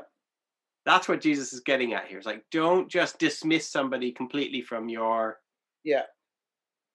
[0.86, 2.17] That's what Jesus is getting at here.
[2.17, 5.38] It's like don't just dismiss somebody completely from your
[5.84, 6.04] yeah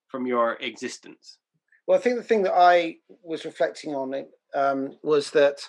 [0.08, 1.38] from your existence.
[1.86, 5.60] Well, I think the thing that I was reflecting on um, was that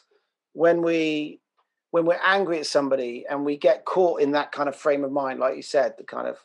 [0.53, 1.39] when we
[1.93, 5.11] when we're angry at somebody and we get caught in that kind of frame of
[5.11, 6.39] mind, like you said, the kind of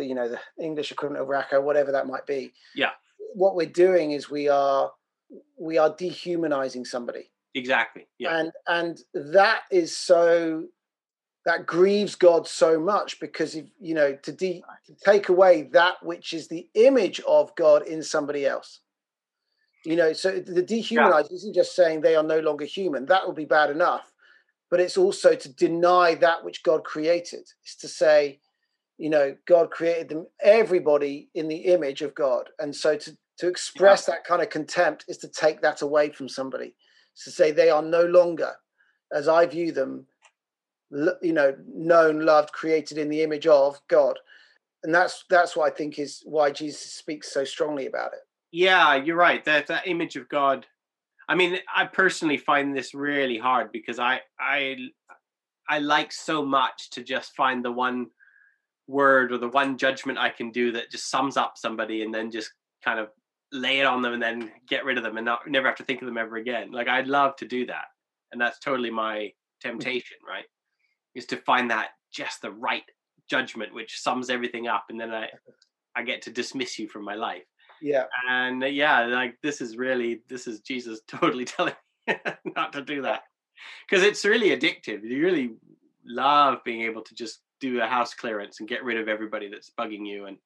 [0.00, 2.54] you know the English equivalent of raka, whatever that might be.
[2.74, 2.92] Yeah.
[3.34, 4.92] What we're doing is we are
[5.60, 7.30] we are dehumanizing somebody.
[7.54, 8.06] Exactly.
[8.18, 8.38] Yeah.
[8.38, 8.98] And and
[9.34, 10.64] that is so
[11.44, 15.96] that grieves God so much because if you know to, de- to take away that
[16.02, 18.80] which is the image of God in somebody else.
[19.84, 23.04] You know, so the dehumanize isn't just saying they are no longer human.
[23.04, 24.10] That would be bad enough.
[24.70, 27.44] But it's also to deny that which God created.
[27.62, 28.40] It's to say,
[28.98, 32.48] you know, God created them, everybody in the image of God.
[32.58, 34.14] And so to, to express yeah.
[34.14, 36.74] that kind of contempt is to take that away from somebody.
[37.14, 38.52] It's to say they are no longer,
[39.12, 40.06] as I view them,
[41.22, 44.18] you know, known, loved, created in the image of God.
[44.82, 48.20] And that's that's what I think is why Jesus speaks so strongly about it.
[48.52, 49.44] Yeah, you're right.
[49.44, 50.66] That that image of God.
[51.28, 54.76] I mean, I personally find this really hard because I I
[55.68, 58.06] I like so much to just find the one
[58.86, 62.30] word or the one judgment I can do that just sums up somebody and then
[62.30, 62.50] just
[62.84, 63.08] kind of
[63.52, 65.84] lay it on them and then get rid of them and not never have to
[65.84, 66.70] think of them ever again.
[66.70, 67.86] Like I'd love to do that.
[68.32, 69.32] And that's totally my mm.
[69.60, 70.44] temptation, right?
[71.14, 72.84] Is to find that just the right
[73.28, 75.28] judgment which sums everything up and then I
[75.96, 77.44] I get to dismiss you from my life.
[77.80, 78.04] Yeah.
[78.28, 81.74] And uh, yeah, like this is really this is Jesus totally telling
[82.06, 82.14] me
[82.56, 83.22] not to do that.
[83.90, 85.02] Cuz it's really addictive.
[85.02, 85.54] You really
[86.04, 89.72] love being able to just do a house clearance and get rid of everybody that's
[89.78, 90.36] bugging you and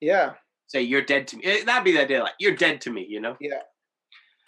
[0.00, 0.34] yeah
[0.66, 3.04] say you're dead to me eh, that'd be the idea like you're dead to me
[3.08, 3.62] you know yeah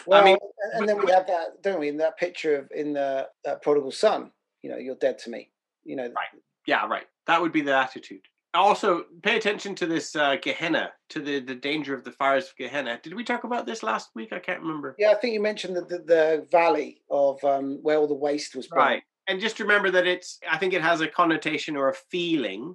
[0.06, 0.36] well, I mean,
[0.74, 1.88] and then we have that, don't we?
[1.88, 3.28] In that picture of in the
[3.62, 4.30] prodigal son,
[4.62, 5.50] you know, you're dead to me.
[5.84, 6.42] You know, right?
[6.66, 7.06] Yeah, right.
[7.26, 8.22] That would be the attitude.
[8.52, 12.56] Also, pay attention to this uh, Gehenna, to the the danger of the fires of
[12.56, 12.98] Gehenna.
[13.02, 14.32] Did we talk about this last week?
[14.32, 14.96] I can't remember.
[14.98, 18.56] Yeah, I think you mentioned the the, the valley of um, where all the waste
[18.56, 18.66] was.
[18.66, 18.78] Burned.
[18.78, 22.74] Right and just remember that it's i think it has a connotation or a feeling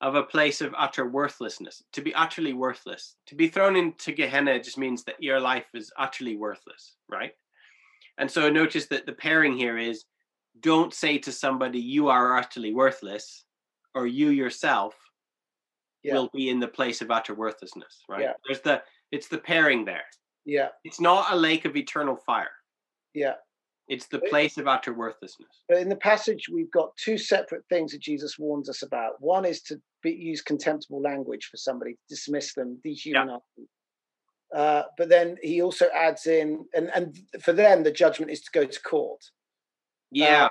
[0.00, 4.60] of a place of utter worthlessness to be utterly worthless to be thrown into gehenna
[4.60, 7.32] just means that your life is utterly worthless right
[8.18, 10.04] and so notice that the pairing here is
[10.60, 13.44] don't say to somebody you are utterly worthless
[13.94, 14.94] or you yourself
[16.04, 16.14] yeah.
[16.14, 18.32] will be in the place of utter worthlessness right yeah.
[18.46, 20.04] there's the it's the pairing there
[20.44, 22.50] yeah it's not a lake of eternal fire
[23.14, 23.34] yeah
[23.88, 25.62] it's the place of utter worthlessness.
[25.68, 29.20] But in the passage, we've got two separate things that Jesus warns us about.
[29.20, 33.38] One is to be, use contemptible language for somebody, dismiss them, dehumanize yeah.
[33.56, 33.68] them.
[34.54, 38.50] Uh, but then he also adds in, and, and for them, the judgment is to
[38.52, 39.20] go to court.
[40.10, 40.44] Yeah.
[40.44, 40.48] Uh,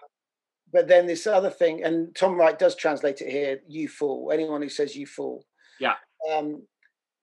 [0.73, 4.31] but then this other thing, and Tom Wright does translate it here, you fool.
[4.31, 5.45] Anyone who says you fool.
[5.79, 5.95] Yeah.
[6.31, 6.63] Um,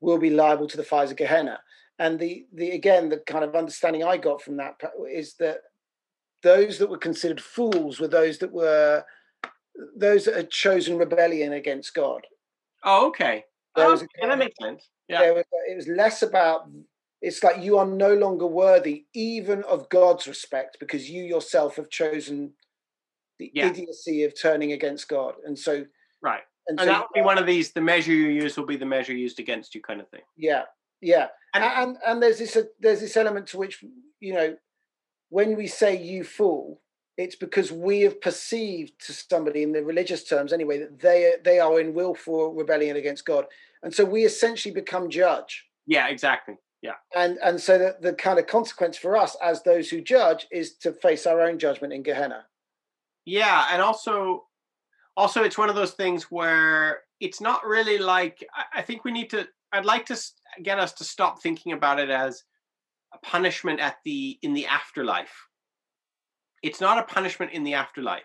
[0.00, 1.60] will be liable to the fires of Gehenna.
[1.98, 4.80] And the, the again, the kind of understanding I got from that
[5.12, 5.58] is that
[6.42, 9.04] those that were considered fools were those that were
[9.96, 12.26] those that had chosen rebellion against God.
[12.82, 13.44] Oh, okay.
[13.76, 14.88] Oh, yeah, that makes sense.
[15.08, 15.30] Yeah.
[15.32, 16.70] Was, it was less about.
[17.20, 21.90] It's like you are no longer worthy, even of God's respect, because you yourself have
[21.90, 22.54] chosen
[23.40, 23.68] the yeah.
[23.68, 25.84] idiocy of turning against God, and so
[26.22, 26.42] right.
[26.68, 27.72] And, and so, that would be one of these.
[27.72, 30.20] The measure you use will be the measure used against you, kind of thing.
[30.36, 30.64] Yeah,
[31.00, 31.28] yeah.
[31.54, 33.82] And and, and there's this uh, there's this element to which
[34.20, 34.56] you know
[35.30, 36.82] when we say you fool,
[37.16, 41.58] it's because we have perceived to somebody in the religious terms anyway that they they
[41.58, 43.46] are in willful rebellion against God,
[43.82, 45.66] and so we essentially become judge.
[45.86, 46.56] Yeah, exactly.
[46.82, 50.46] Yeah, and and so the, the kind of consequence for us as those who judge
[50.50, 52.44] is to face our own judgment in Gehenna.
[53.24, 54.44] Yeah, and also,
[55.16, 59.30] also it's one of those things where it's not really like I think we need
[59.30, 59.46] to.
[59.72, 60.18] I'd like to
[60.62, 62.42] get us to stop thinking about it as
[63.14, 65.46] a punishment at the in the afterlife.
[66.62, 68.24] It's not a punishment in the afterlife.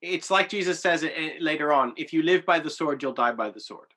[0.00, 3.12] It's like Jesus says it eh, later on: "If you live by the sword, you'll
[3.12, 3.88] die by the sword."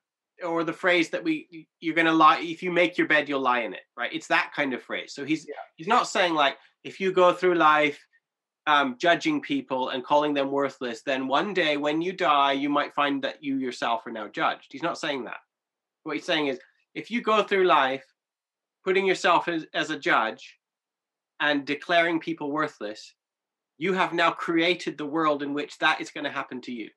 [0.43, 3.41] Or the phrase that we you're going to lie if you make your bed, you'll
[3.41, 3.81] lie in it.
[3.97, 4.13] Right?
[4.13, 5.13] It's that kind of phrase.
[5.13, 5.55] So he's yeah.
[5.75, 7.99] he's not saying like if you go through life
[8.67, 12.93] um, judging people and calling them worthless, then one day when you die, you might
[12.93, 14.67] find that you yourself are now judged.
[14.71, 15.39] He's not saying that.
[16.03, 16.59] What he's saying is
[16.93, 18.03] if you go through life
[18.83, 20.57] putting yourself as, as a judge
[21.39, 23.13] and declaring people worthless,
[23.77, 26.89] you have now created the world in which that is going to happen to you.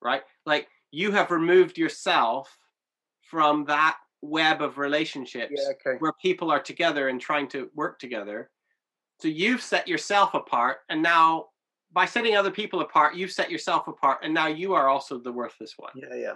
[0.00, 0.22] Right?
[0.46, 2.56] Like you have removed yourself
[3.22, 5.98] from that web of relationships yeah, okay.
[5.98, 8.50] where people are together and trying to work together.
[9.20, 11.46] So you've set yourself apart, and now
[11.92, 15.32] by setting other people apart, you've set yourself apart, and now you are also the
[15.32, 15.92] worthless one.
[15.94, 16.34] Yeah, yeah.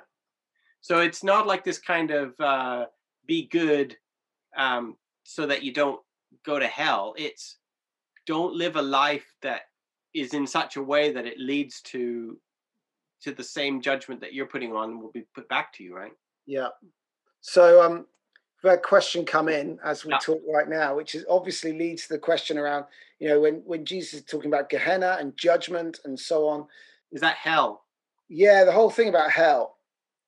[0.80, 2.86] So it's not like this kind of uh,
[3.26, 3.96] be good
[4.56, 6.00] um, so that you don't
[6.44, 7.14] go to hell.
[7.16, 7.56] It's
[8.26, 9.62] don't live a life that
[10.14, 12.38] is in such a way that it leads to
[13.22, 16.12] to the same judgment that you're putting on will be put back to you, right?
[16.46, 16.68] Yeah.
[17.40, 18.06] So um
[18.64, 20.18] a question come in as we yeah.
[20.18, 22.84] talk right now, which is obviously leads to the question around,
[23.18, 26.66] you know, when when Jesus is talking about Gehenna and judgment and so on.
[27.12, 27.84] Is that hell?
[28.28, 29.76] Yeah, the whole thing about hell.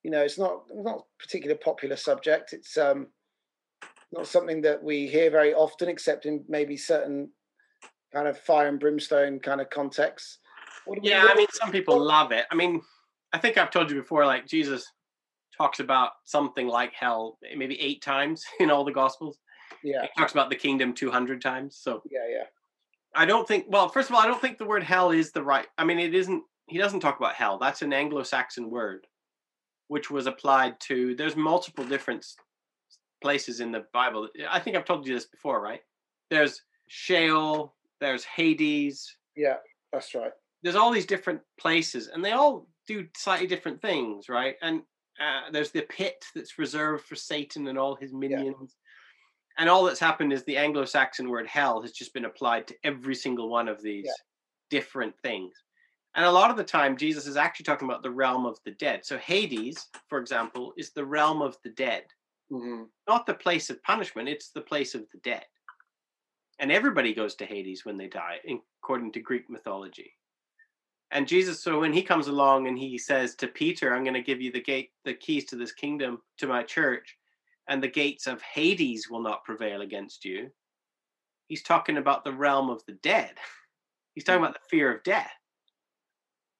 [0.03, 2.53] You know, it's not not a particularly popular subject.
[2.53, 3.07] It's um
[4.11, 7.29] not something that we hear very often, except in maybe certain
[8.13, 10.39] kind of fire and brimstone kind of contexts.
[11.01, 12.45] Yeah, I mean, some people love it.
[12.49, 12.81] I mean,
[13.33, 14.89] I think I've told you before, like Jesus
[15.57, 19.39] talks about something like hell maybe eight times in all the Gospels.
[19.83, 20.03] Yeah.
[20.03, 21.77] He talks about the kingdom 200 times.
[21.79, 22.43] So, yeah, yeah.
[23.15, 25.43] I don't think, well, first of all, I don't think the word hell is the
[25.43, 27.57] right, I mean, it isn't, he doesn't talk about hell.
[27.57, 29.07] That's an Anglo Saxon word,
[29.87, 32.25] which was applied to, there's multiple different
[33.21, 34.27] places in the Bible.
[34.49, 35.81] I think I've told you this before, right?
[36.29, 39.15] There's Sheol, there's Hades.
[39.35, 39.55] Yeah,
[39.91, 40.31] that's right.
[40.63, 44.55] There's all these different places, and they all do slightly different things, right?
[44.61, 44.81] And
[45.19, 48.55] uh, there's the pit that's reserved for Satan and all his minions.
[48.59, 49.59] Yeah.
[49.59, 52.75] And all that's happened is the Anglo Saxon word hell has just been applied to
[52.83, 54.11] every single one of these yeah.
[54.69, 55.53] different things.
[56.15, 58.71] And a lot of the time, Jesus is actually talking about the realm of the
[58.71, 59.05] dead.
[59.05, 62.05] So, Hades, for example, is the realm of the dead,
[62.51, 62.83] mm-hmm.
[63.07, 65.45] not the place of punishment, it's the place of the dead.
[66.59, 68.37] And everybody goes to Hades when they die,
[68.81, 70.16] according to Greek mythology.
[71.11, 74.21] And Jesus, so when he comes along and he says to Peter, I'm going to
[74.21, 77.17] give you the gate, the keys to this kingdom, to my church,
[77.69, 80.49] and the gates of Hades will not prevail against you.
[81.47, 83.31] He's talking about the realm of the dead.
[84.15, 84.49] He's talking mm.
[84.49, 85.31] about the fear of death.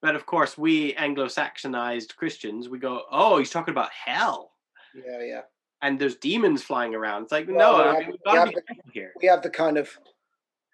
[0.02, 4.52] But of course, we Anglo Saxonized Christians, we go, oh, he's talking about hell.
[4.94, 5.42] Yeah, yeah.
[5.82, 7.24] And there's demons flying around.
[7.24, 9.12] It's like, well, no, we I mean, we've got to be the, here.
[9.20, 9.90] We have the kind of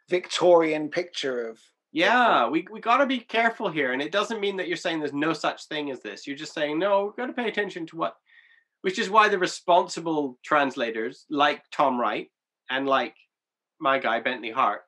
[0.10, 1.60] Victorian picture of
[1.93, 4.99] yeah, we we got to be careful here, and it doesn't mean that you're saying
[4.99, 6.25] there's no such thing as this.
[6.25, 7.06] You're just saying no.
[7.06, 8.17] We've got to pay attention to what,
[8.82, 12.32] which is why the responsible translators like Tom Wright
[12.71, 13.15] and like
[13.79, 14.82] my guy Bentley Hart,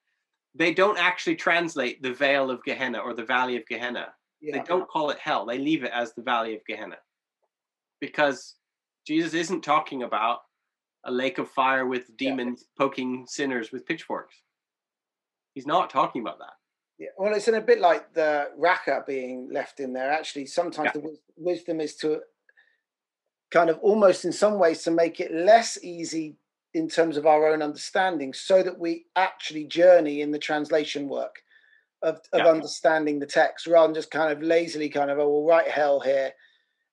[0.56, 4.08] they don't actually translate the Vale of Gehenna or the Valley of Gehenna.
[4.42, 4.58] Yeah.
[4.58, 5.46] They don't call it hell.
[5.46, 6.98] They leave it as the Valley of Gehenna,
[8.02, 8.56] because
[9.06, 10.40] Jesus isn't talking about
[11.04, 12.84] a lake of fire with demons yeah.
[12.84, 14.36] poking sinners with pitchforks.
[15.54, 16.54] He's not talking about that.
[16.98, 20.12] Yeah, well, it's in a bit like the raka being left in there.
[20.12, 21.02] Actually, sometimes yeah.
[21.02, 22.22] the wisdom is to
[23.52, 26.38] kind of almost in some ways to make it less easy
[26.74, 31.42] in terms of our own understanding so that we actually journey in the translation work
[32.02, 32.48] of, of yeah.
[32.48, 36.00] understanding the text rather than just kind of lazily kind of, oh, we'll write hell
[36.00, 36.32] here.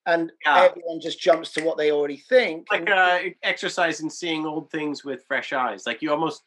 [0.07, 0.69] And yeah.
[0.71, 2.67] everyone just jumps to what they already think.
[2.71, 5.87] Like uh, exercise in seeing old things with fresh eyes.
[5.87, 6.43] Like you almost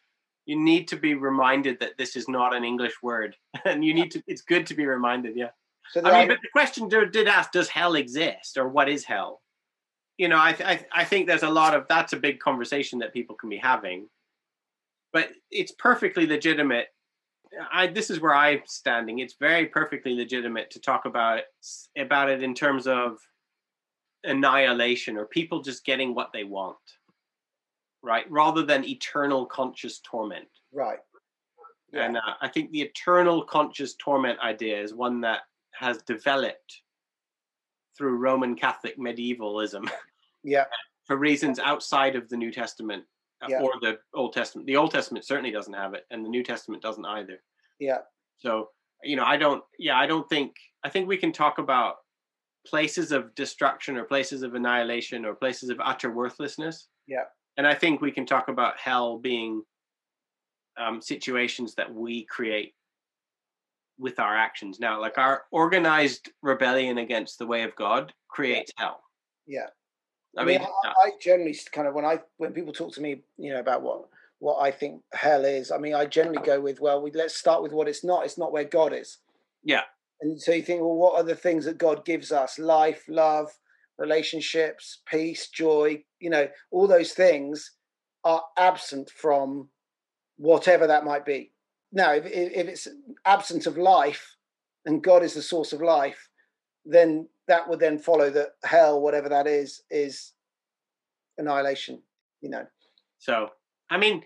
[0.45, 4.11] you need to be reminded that this is not an English word, and you need
[4.11, 4.23] to.
[4.27, 5.35] It's good to be reminded.
[5.35, 5.49] Yeah.
[5.91, 9.41] So I mean, but the question did ask: Does hell exist, or what is hell?
[10.17, 13.13] You know, I, I I think there's a lot of that's a big conversation that
[13.13, 14.07] people can be having,
[15.11, 16.87] but it's perfectly legitimate.
[17.71, 19.19] I this is where I'm standing.
[19.19, 21.45] It's very perfectly legitimate to talk about it
[21.97, 23.17] about it in terms of
[24.23, 26.77] annihilation or people just getting what they want
[28.05, 28.29] right?
[28.31, 30.47] Rather than eternal conscious torment.
[30.71, 30.99] Right.
[31.91, 32.05] Yeah.
[32.05, 35.41] And uh, I think the eternal conscious torment idea is one that
[35.73, 36.81] has developed
[37.97, 39.89] through Roman Catholic medievalism.
[40.47, 40.65] Yeah.
[41.07, 43.03] for reasons outside of the New Testament
[43.41, 43.61] uh, yeah.
[43.61, 44.67] or the Old Testament.
[44.67, 47.41] The Old Testament certainly doesn't have it, and the New Testament doesn't either.
[47.79, 48.01] Yeah.
[48.37, 48.69] So,
[49.01, 51.95] you know, I don't, yeah, I don't think, I think we can talk about
[52.67, 56.89] places of destruction or places of annihilation or places of utter worthlessness.
[57.07, 57.23] Yeah
[57.57, 59.63] and I think we can talk about hell being
[60.77, 62.73] um, situations that we create
[63.97, 64.79] with our actions.
[64.79, 68.85] Now, like our organized rebellion against the way of God creates yeah.
[68.85, 69.01] hell.
[69.47, 69.67] Yeah.
[70.37, 73.53] I, mean, I, I, generally kind of when I when people talk to me, you
[73.53, 75.71] know, about what what I think hell is.
[75.71, 78.25] I mean, I generally go with well, we let's start with what it's not.
[78.25, 79.19] It's not where God is.
[79.63, 79.83] Yeah.
[80.21, 82.59] And so you think, well, what are the things that God gives us?
[82.59, 83.49] Life, love,
[83.97, 87.71] relationships, peace, joy, you know, all those things
[88.23, 89.69] are absent from
[90.37, 91.51] whatever that might be.
[91.91, 92.87] Now, if, if it's
[93.25, 94.35] absent of life
[94.85, 96.29] and God is the source of life,
[96.85, 100.33] then that would then follow that hell, whatever that is, is
[101.37, 102.01] annihilation,
[102.41, 102.65] you know.
[103.19, 103.49] So,
[103.89, 104.23] I mean,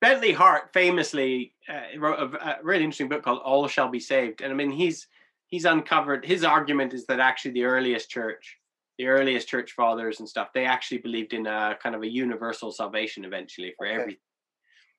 [0.00, 4.40] Bentley Hart famously uh, wrote a, a really interesting book called All Shall Be Saved.
[4.40, 5.06] And I mean, he's
[5.46, 8.58] he's uncovered his argument is that actually the earliest church
[8.98, 12.72] the earliest church fathers and stuff, they actually believed in a kind of a universal
[12.72, 13.96] salvation eventually for okay.
[13.96, 14.20] everything.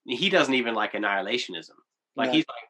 [0.06, 1.72] He doesn't even like annihilationism.
[2.16, 2.70] Like he's like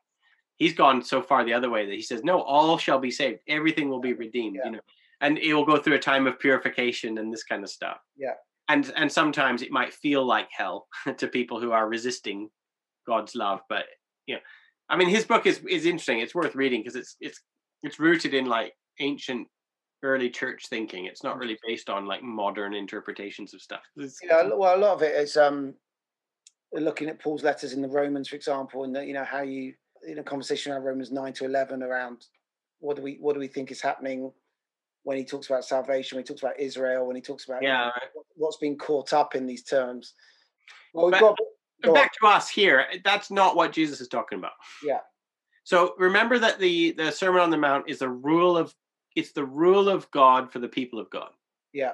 [0.58, 3.40] he's gone so far the other way that he says, No, all shall be saved.
[3.48, 4.66] Everything will be redeemed, yeah.
[4.66, 4.80] you know.
[5.22, 7.98] And it will go through a time of purification and this kind of stuff.
[8.16, 8.34] Yeah.
[8.70, 12.50] And and sometimes it might feel like hell to people who are resisting
[13.08, 13.62] God's love.
[13.70, 13.86] But
[14.26, 14.42] you know,
[14.90, 16.20] I mean his book is is interesting.
[16.20, 17.42] It's worth reading because it's it's
[17.84, 19.48] it's rooted in like ancient
[20.04, 21.06] early church thinking.
[21.06, 23.82] It's not really based on like modern interpretations of stuff.
[23.96, 25.74] It's, yeah, well, a lot of it is um
[26.74, 29.74] looking at Paul's letters in the Romans, for example, and you know how you
[30.08, 32.26] in a conversation around Romans nine to eleven around
[32.80, 34.32] what do we what do we think is happening
[35.04, 37.70] when he talks about salvation, when he talks about Israel, when he talks about yeah,
[37.70, 38.10] you know, right.
[38.36, 40.14] what's being caught up in these terms.
[40.94, 41.48] Well, we've But- got, But
[41.84, 41.96] go on.
[41.96, 42.86] back to us here.
[43.04, 44.52] That's not what Jesus is talking about.
[44.84, 45.00] Yeah.
[45.64, 48.74] So remember that the the Sermon on the Mount is a rule of
[49.18, 51.32] it's the rule of God for the people of God.
[51.74, 51.94] yeah,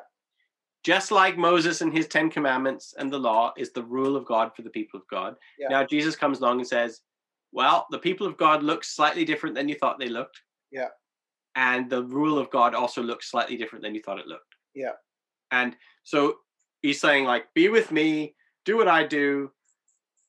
[0.83, 4.47] Just like Moses and his Ten Commandments and the law is the rule of God
[4.55, 5.35] for the people of God.
[5.57, 5.69] Yeah.
[5.69, 7.01] Now Jesus comes along and says,
[7.59, 10.41] "Well, the people of God look slightly different than you thought they looked."
[10.79, 10.89] Yeah.
[11.55, 14.53] And the rule of God also looks slightly different than you thought it looked.
[14.83, 14.95] Yeah.
[15.51, 16.39] And so
[16.81, 19.51] he's saying, like, be with me, do what I do.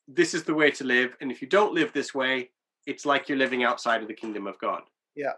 [0.07, 1.17] This is the way to live.
[1.19, 2.51] And if you don't live this way,
[2.85, 4.83] it's like you're living outside of the kingdom of God.
[5.15, 5.33] Yeah.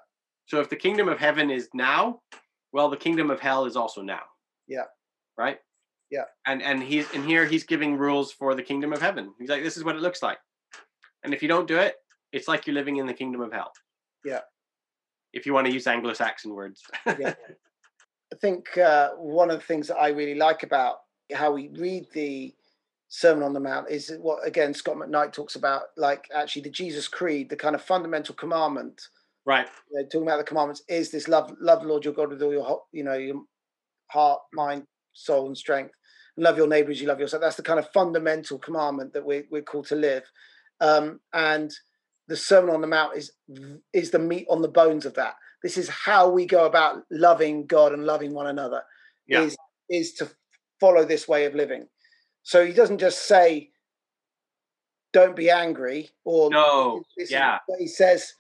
[0.47, 2.21] So if the kingdom of heaven is now,
[2.71, 4.21] well, the kingdom of hell is also now.
[4.67, 4.85] Yeah.
[5.37, 5.59] Right?
[6.09, 6.23] Yeah.
[6.45, 9.33] And and he's and here he's giving rules for the kingdom of heaven.
[9.39, 10.39] He's like, this is what it looks like.
[11.23, 11.95] And if you don't do it,
[12.31, 13.71] it's like you're living in the kingdom of hell.
[14.23, 14.41] Yeah.
[15.33, 16.81] If you want to use Anglo-Saxon words.
[17.05, 17.33] Yeah.
[18.33, 20.97] I think uh, one of the things that I really like about
[21.33, 22.53] how we read the
[23.09, 27.07] Sermon on the Mount is what again Scot McKnight talks about, like actually the Jesus
[27.07, 29.09] Creed, the kind of fundamental commandment.
[29.47, 29.67] Right.
[29.91, 32.43] You know, talking about the commandments is this love, love the Lord your God with
[32.43, 33.41] all your, you know, your
[34.11, 34.83] heart, mind,
[35.13, 35.93] soul, and strength,
[36.37, 37.41] love your neighbors, you love yourself.
[37.41, 40.23] That's the kind of fundamental commandment that we're we're called to live.
[40.79, 41.71] Um, and
[42.27, 43.31] the Sermon on the Mount is
[43.93, 45.35] is the meat on the bones of that.
[45.63, 48.83] This is how we go about loving God and loving one another.
[49.27, 49.41] Yeah.
[49.41, 49.57] Is
[49.89, 50.29] is to
[50.79, 51.87] follow this way of living.
[52.43, 53.71] So he doesn't just say,
[55.13, 57.03] "Don't be angry," or No.
[57.17, 57.59] Yeah.
[57.79, 58.33] he says,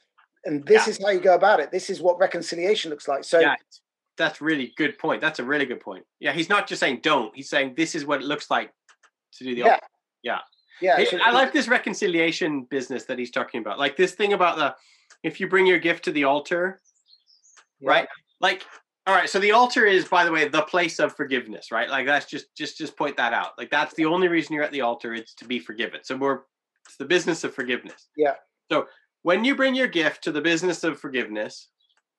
[0.47, 0.91] and this Yeah.
[0.91, 1.69] is how you go about it.
[1.71, 3.23] This is what reconciliation looks like.
[3.23, 3.55] So yeah.
[4.17, 5.21] That's really good point.
[5.21, 6.03] That's a really good point.
[6.19, 7.35] Yeah, he's not just saying don't.
[7.35, 8.73] He's saying this is what it looks like
[9.33, 9.67] to do the Yeah.
[9.73, 10.43] opposite.
[10.81, 13.77] yeah, Hey, so I like this reconciliation business that he's talking about.
[13.77, 14.75] Like this thing about the
[15.23, 16.81] if you bring your gift to the altar,
[17.79, 18.07] yeah, right?
[18.39, 18.65] Like
[19.05, 21.89] all right, so the altar is by the way the place of forgiveness, right?
[21.89, 23.57] Like that's just just just point that out.
[23.57, 26.01] Like that's the only reason you're at the altar it's to be forgiven.
[26.03, 26.39] So we're
[26.85, 28.09] it's the business of forgiveness.
[28.17, 28.33] Yeah.
[28.71, 28.87] So
[29.27, 31.67] when you bring your gift to the business of forgiveness,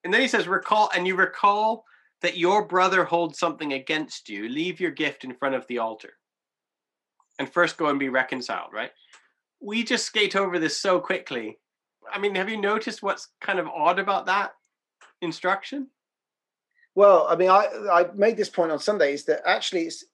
[0.05, 1.87] and then he says recall and you recall
[2.21, 6.13] that your brother holds something against you, leave your gift in front of the altar.
[7.39, 8.91] And first go and be reconciled, right?
[9.59, 11.59] We just skate over this so quickly.
[12.13, 14.51] I mean, have you noticed what's kind of odd about that
[15.23, 15.89] instruction?
[16.95, 20.05] Well, I mean, I I made this point on Sunday is that actually it's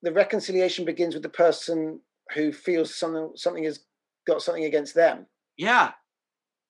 [0.00, 2.00] the reconciliation begins with the person
[2.32, 3.80] who feels something something has
[4.26, 5.26] got something against them.
[5.58, 5.92] Yeah.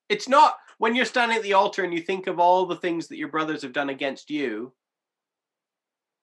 [0.09, 3.09] It's not when you're standing at the altar and you think of all the things
[3.09, 4.73] that your brothers have done against you.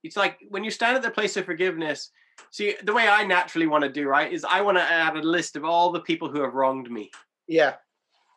[0.04, 2.12] It's like when you stand at the place of forgiveness,
[2.52, 5.22] see, the way I naturally want to do, right, is I want to add a
[5.22, 7.12] list of all the people who have wronged me.
[7.48, 7.76] Yeah,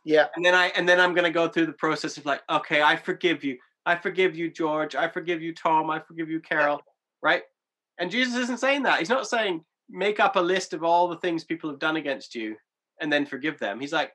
[0.08, 2.80] yeah, And then I and then I'm gonna go through the process of like, okay,
[2.80, 3.58] I forgive you.
[3.84, 4.94] I forgive you, George.
[4.94, 5.90] I forgive you, Tom.
[5.90, 6.80] I forgive you, Carol.
[7.22, 7.42] Right?
[7.98, 9.00] And Jesus isn't saying that.
[9.00, 12.34] He's not saying make up a list of all the things people have done against
[12.34, 12.56] you
[13.02, 13.80] and then forgive them.
[13.80, 14.12] He's like,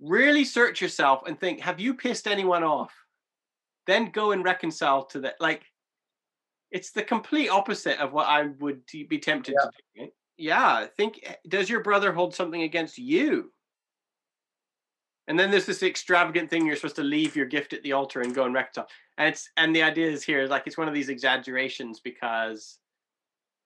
[0.00, 2.92] really search yourself and think, have you pissed anyone off?
[3.86, 5.36] Then go and reconcile to that.
[5.40, 5.64] Like,
[6.70, 9.64] it's the complete opposite of what I would be tempted Yeah.
[9.66, 10.00] to do.
[10.02, 10.12] right?
[10.36, 10.86] Yeah.
[10.96, 13.52] Think, eh, does your brother hold something against you?
[15.26, 18.20] And then there's this extravagant thing you're supposed to leave your gift at the altar
[18.20, 18.88] and go and reconcile.
[19.16, 22.78] And it's and the idea is here like it's one of these exaggerations because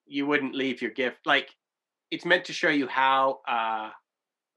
[0.05, 1.25] you wouldn't leave your gift.
[1.25, 1.49] Like
[2.11, 3.89] it's meant to show you how uh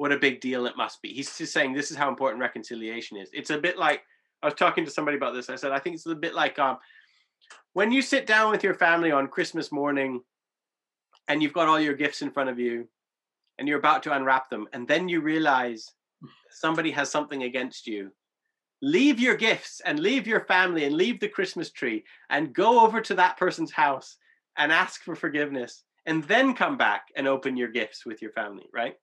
[0.03, 1.11] what a big deal it must be.
[1.11, 3.31] He's just saying this is how important reconciliation is.
[3.33, 4.03] It's a bit like
[4.43, 5.49] I was talking to somebody about this.
[5.49, 6.79] I said I think it's a bit like um
[7.75, 10.21] when you sit down with your family on Christmas morning
[11.29, 12.89] and you've got all your gifts in front of you
[13.61, 15.89] and you're about to unwrap them and then you realize
[16.51, 18.11] somebody has something against you
[18.83, 23.01] leave your gifts and leave your family and leave the christmas tree and go over
[23.01, 24.17] to that person's house
[24.57, 28.67] and ask for forgiveness and then come back and open your gifts with your family
[28.75, 28.97] right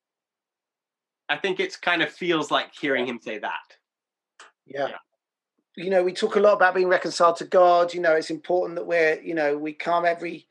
[1.30, 3.78] i think it's kind of feels like hearing him say that
[4.70, 4.88] yeah.
[4.90, 4.96] Yeah.
[5.76, 7.94] You know, we talk a lot about being reconciled to God.
[7.94, 10.46] You know, it's important that we're, you know, we come every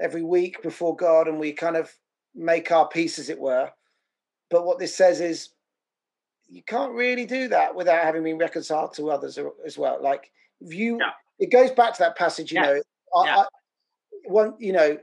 [0.00, 1.94] every week before God and we kind of
[2.34, 3.70] make our peace, as it were.
[4.50, 5.50] But what this says is
[6.48, 10.02] you can't really do that without having been reconciled to others as well.
[10.02, 10.30] Like
[10.60, 11.10] if you, Yeah.
[11.38, 12.52] it goes back to that passage.
[12.52, 12.66] You Yeah.
[12.66, 12.82] know,
[13.14, 13.36] I, Yeah.
[13.38, 13.46] I,
[14.24, 14.98] one, you know,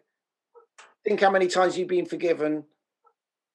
[1.06, 2.66] think how many times you've been forgiven.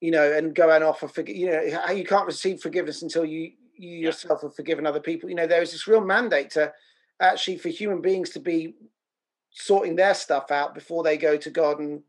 [0.01, 3.25] You know, and go and offer forg You know, how you can't receive forgiveness until
[3.25, 4.07] you you Yeah.
[4.07, 5.29] yourself have forgiven other people.
[5.29, 6.73] You know, there is this real mandate to
[7.21, 8.75] actually for human beings to be
[9.51, 12.03] sorting their stuff out before they go to God and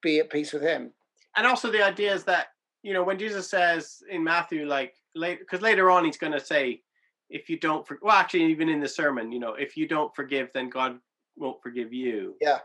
[0.00, 0.92] be at peace with Him.
[1.36, 2.48] and also the idea is that
[2.82, 6.40] you know when Jesus says in Matthew, like later, because later on he's going to
[6.40, 6.82] say,
[7.30, 10.14] if you don't, for, well, actually, even in the sermon, you know, if you don't
[10.14, 10.98] forgive, then God
[11.36, 12.36] won't forgive you.
[12.40, 12.58] Yeah.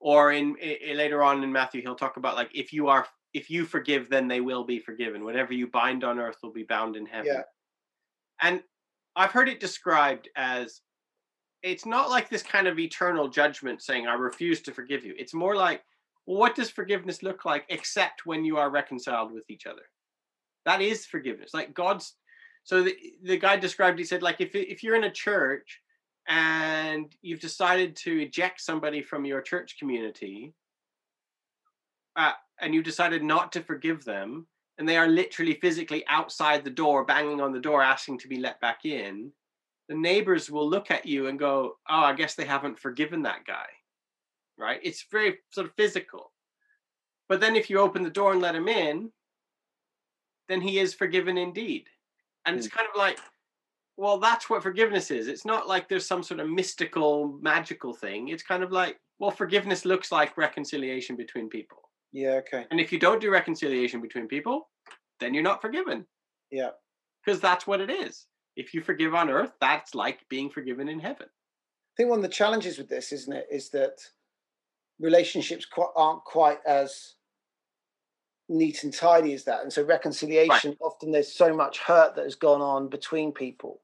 [0.00, 3.50] Or in, in later on in Matthew, he'll talk about like if you are if
[3.50, 5.24] you forgive, then they will be forgiven.
[5.24, 7.26] Whatever you bind on earth will be bound in heaven.
[7.26, 7.42] Yeah.
[8.40, 8.62] And
[9.16, 10.80] I've heard it described as
[11.62, 15.14] it's not like this kind of eternal judgment saying, I refuse to forgive you.
[15.18, 15.82] It's more like,
[16.26, 19.82] well, what does forgiveness look like except when you are reconciled with each other?
[20.64, 21.52] That is forgiveness.
[21.52, 22.14] Like God's.
[22.62, 25.80] So the, the guy described, he said, like, if, if you're in a church
[26.28, 30.54] and you've decided to eject somebody from your church community,
[32.16, 34.46] uh, and you decided not to forgive them,
[34.78, 38.38] and they are literally physically outside the door, banging on the door, asking to be
[38.38, 39.30] let back in,
[39.88, 43.44] the neighbors will look at you and go, Oh, I guess they haven't forgiven that
[43.46, 43.66] guy.
[44.56, 44.80] Right?
[44.82, 46.32] It's very sort of physical.
[47.28, 49.10] But then if you open the door and let him in,
[50.48, 51.86] then he is forgiven indeed.
[52.46, 52.76] And it's hmm.
[52.76, 53.18] kind of like,
[53.96, 55.28] well, that's what forgiveness is.
[55.28, 58.28] It's not like there's some sort of mystical, magical thing.
[58.28, 61.83] It's kind of like, well, forgiveness looks like reconciliation between people.
[62.14, 62.64] Yeah, okay.
[62.70, 64.68] And if you don't do reconciliation between people,
[65.18, 66.06] then you're not forgiven.
[66.50, 66.70] Yeah.
[67.24, 68.26] Because that's what it is.
[68.56, 71.26] If you forgive on earth, that's like being forgiven in heaven.
[71.26, 73.98] I think one of the challenges with this, isn't it, is that
[75.00, 77.14] relationships quite, aren't quite as
[78.48, 79.62] neat and tidy as that.
[79.62, 80.78] And so reconciliation, right.
[80.80, 83.80] often there's so much hurt that has gone on between people.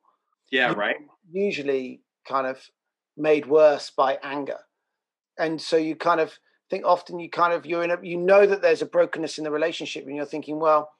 [0.52, 0.96] Yeah, right.
[1.32, 2.60] Usually kind of
[3.16, 4.58] made worse by anger.
[5.36, 6.38] And so you kind of
[6.70, 9.44] think often you kind of you're in a you know that there's a brokenness in
[9.44, 10.90] the relationship and you're thinking well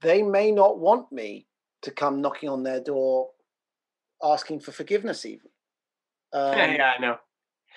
[0.00, 1.46] they may not want me
[1.82, 3.30] to come knocking on their door
[4.22, 5.48] asking for forgiveness even.
[6.32, 7.16] Um, yeah, yeah i know.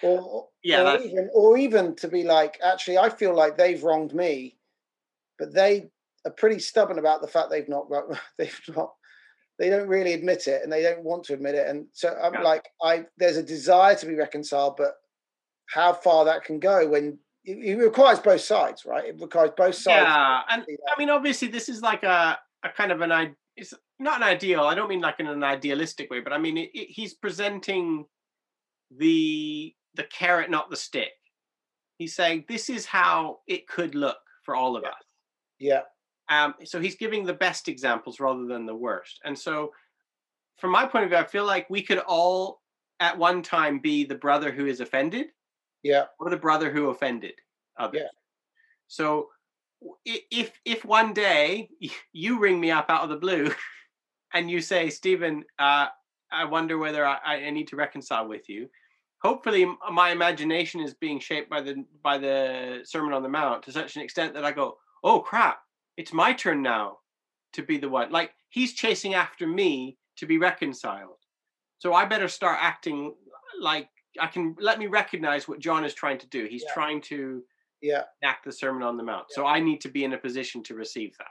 [0.01, 4.13] or yeah or even, or even to be like actually i feel like they've wronged
[4.13, 4.57] me
[5.37, 5.89] but they
[6.25, 7.87] are pretty stubborn about the fact they've not
[8.37, 8.93] they've not
[9.59, 11.67] they don't really admit it and they don't want to admit it.
[11.67, 12.41] And so i'm yeah.
[12.41, 14.93] like i there's a desire to be reconciled but
[15.67, 17.19] how far that can go when
[17.49, 19.05] it requires both sides, right?
[19.05, 20.05] It requires both sides.
[20.05, 24.17] Yeah, and I mean, obviously, this is like a, a kind of an it's not
[24.17, 24.61] an ideal.
[24.61, 28.05] I don't mean like in an idealistic way, but I mean it, it, he's presenting
[28.95, 31.11] the the carrot, not the stick.
[31.97, 34.89] He's saying this is how it could look for all of yeah.
[34.89, 35.03] us.
[35.59, 35.81] Yeah.
[36.29, 36.53] Um.
[36.63, 39.71] So he's giving the best examples rather than the worst, and so
[40.57, 42.61] from my point of view, I feel like we could all
[42.99, 45.27] at one time be the brother who is offended
[45.84, 46.05] yeah.
[46.19, 47.34] Or the brother who offended
[47.77, 48.01] others.
[48.01, 48.09] Yeah.
[48.88, 49.30] So
[50.05, 51.69] if if one day
[52.11, 53.51] you ring me up out of the blue
[54.34, 55.88] and you say, Stephen, uh,
[56.32, 58.69] I wonder whether I, I need to reconcile with you.
[59.21, 63.71] Hopefully, my imagination is being shaped by the by the Sermon on the Mount to
[63.71, 65.59] such an extent that I go, "Oh crap!
[65.97, 66.99] It's my turn now
[67.53, 71.17] to be the one." Like he's chasing after me to be reconciled,
[71.80, 73.13] so I better start acting
[73.59, 73.89] like
[74.20, 76.45] I can let me recognize what John is trying to do.
[76.49, 76.74] He's yeah.
[76.74, 77.43] trying to
[77.82, 79.28] yeah enact the Sermon on the Mount.
[79.30, 79.36] Yeah.
[79.36, 81.28] So I need to be in a position to receive that.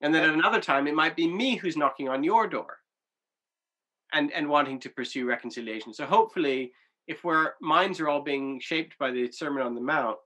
[0.00, 2.78] And then at another time, it might be me who's knocking on your door
[4.12, 5.92] and and wanting to pursue reconciliation.
[5.92, 6.72] So hopefully,
[7.06, 10.16] if our minds are all being shaped by the Sermon on the Mount,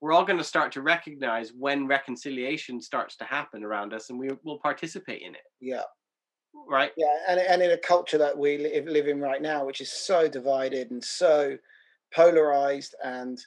[0.00, 4.18] we're all going to start to recognize when reconciliation starts to happen around us, and
[4.18, 5.42] we will participate in it.
[5.60, 5.82] Yeah,
[6.66, 6.92] right?
[6.96, 9.90] Yeah, and and in a culture that we live, live in right now, which is
[9.90, 11.56] so divided and so
[12.14, 13.38] polarized, and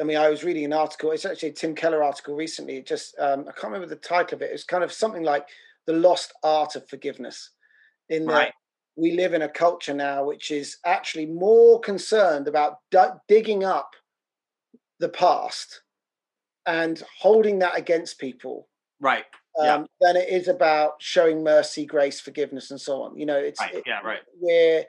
[0.00, 1.10] I mean, I was reading an article.
[1.12, 2.76] It's actually a Tim Keller article recently.
[2.78, 4.50] It just um, I can't remember the title of it.
[4.52, 5.46] It's kind of something like
[5.86, 7.50] the lost art of forgiveness.
[8.08, 8.52] In that right.
[8.96, 13.90] we live in a culture now which is actually more concerned about d- digging up
[14.98, 15.82] the past
[16.66, 18.68] and holding that against people.
[19.00, 19.24] Right
[19.58, 19.84] um, yeah.
[20.00, 23.16] than it is about showing mercy, grace, forgiveness, and so on.
[23.18, 23.74] You know, it's right.
[23.74, 24.20] It, yeah, right.
[24.38, 24.84] Where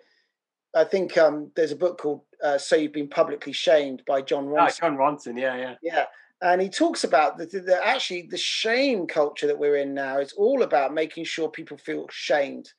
[0.76, 4.48] I think um, there's a book called uh, "So You've Been Publicly Shamed" by Jon
[4.48, 4.80] ah, Ronson.
[4.84, 6.06] Oh, Jon Ronson, yeah, yeah, yeah.
[6.42, 10.18] And he talks about the, the, the, actually the shame culture that we're in now.
[10.18, 12.70] It's all about making sure people feel shamed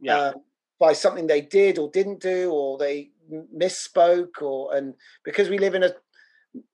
[0.00, 0.18] yeah.
[0.18, 0.32] uh,
[0.78, 3.10] by something they did or didn't do, or they
[3.54, 5.92] misspoke, or and because we live in a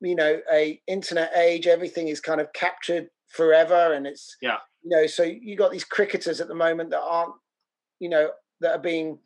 [0.01, 4.91] you know a internet age, everything is kind of captured forever and it's yeah you
[4.91, 7.35] know so you got these cricketers at the moment that aren't
[7.99, 8.31] you know
[8.61, 9.19] that are being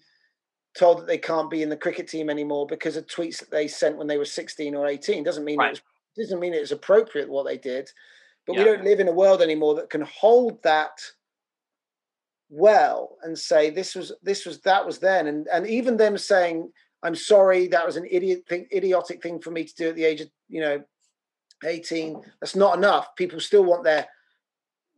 [0.77, 3.67] told that they can't be in the cricket team anymore because of tweets that they
[3.67, 5.69] sent when they were 16 or 18 doesn't mean right.
[5.69, 5.81] it was,
[6.17, 7.89] doesn't mean it's appropriate what they did
[8.47, 8.63] but yeah.
[8.63, 10.99] we don't live in a world anymore that can hold that
[12.49, 16.71] well and say this was this was that was then and and even them saying
[17.03, 20.05] i'm sorry that was an idiot thing idiotic thing for me to do at the
[20.05, 20.81] age of you know
[21.65, 22.23] 18.
[22.41, 23.15] That's not enough.
[23.17, 24.07] People still want their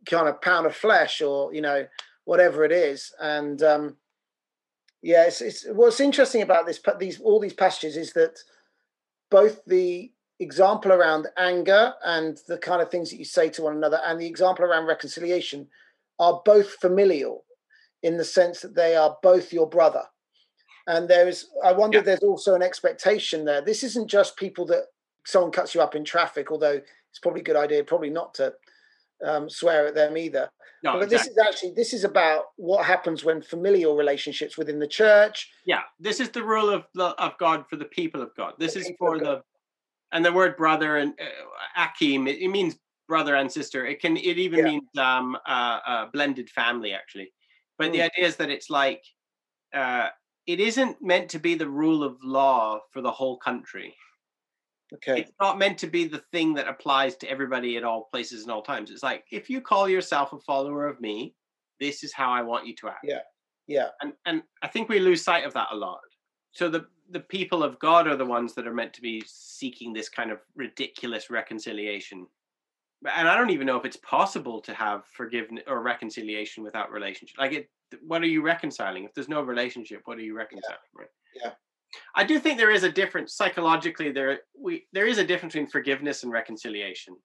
[0.05, 1.85] kind of pound of flesh or, you know,
[2.25, 3.11] whatever it is.
[3.19, 3.97] And um,
[5.01, 8.39] yeah, it's, it's what's interesting about this, these all these passages is that
[9.29, 13.75] both the example around anger and the kind of things that you say to one
[13.75, 15.67] another and the example around reconciliation
[16.17, 17.43] are both familial
[18.03, 20.03] in the sense that they are both your brother
[20.87, 22.03] and there's i wonder yeah.
[22.03, 24.85] there's also an expectation there this isn't just people that
[25.29, 28.53] someone cuts you up in traffic although it's probably a good idea probably not to
[29.25, 30.49] um, swear at them either
[30.81, 31.17] no, but exactly.
[31.17, 35.81] this is actually this is about what happens when familial relationships within the church yeah
[35.99, 38.91] this is the rule of of god for the people of god this the is
[38.97, 39.41] for the
[40.13, 42.77] and the word brother and uh, akim it, it, means
[43.09, 44.65] brother and sister it can it even yeah.
[44.65, 47.29] means um uh, uh, blended family actually
[47.77, 47.93] but mm.
[47.93, 49.03] the idea is that it's like
[49.73, 50.07] uh
[50.47, 53.93] it isn't meant to be the rule of law for the whole country
[54.93, 58.43] okay it's not meant to be the thing that applies to everybody at all places
[58.43, 61.33] and all times it's like if you call yourself a follower of me
[61.79, 63.19] this is how i want you to act yeah
[63.67, 65.99] yeah and and i think we lose sight of that a lot
[66.51, 69.93] so the the people of God are the ones that are meant to be seeking
[69.93, 72.27] this kind of ridiculous reconciliation.
[73.15, 77.37] And I don't even know if it's possible to have forgiveness or reconciliation without relationship.
[77.39, 77.69] Like it
[78.05, 79.05] what are you reconciling?
[79.05, 80.77] If there's no relationship, what are you reconciling?
[80.95, 80.99] Yeah.
[80.99, 81.09] Right?
[81.35, 81.51] yeah.
[82.15, 85.69] I do think there is a difference psychologically there we there is a difference between
[85.69, 87.15] forgiveness and reconciliation.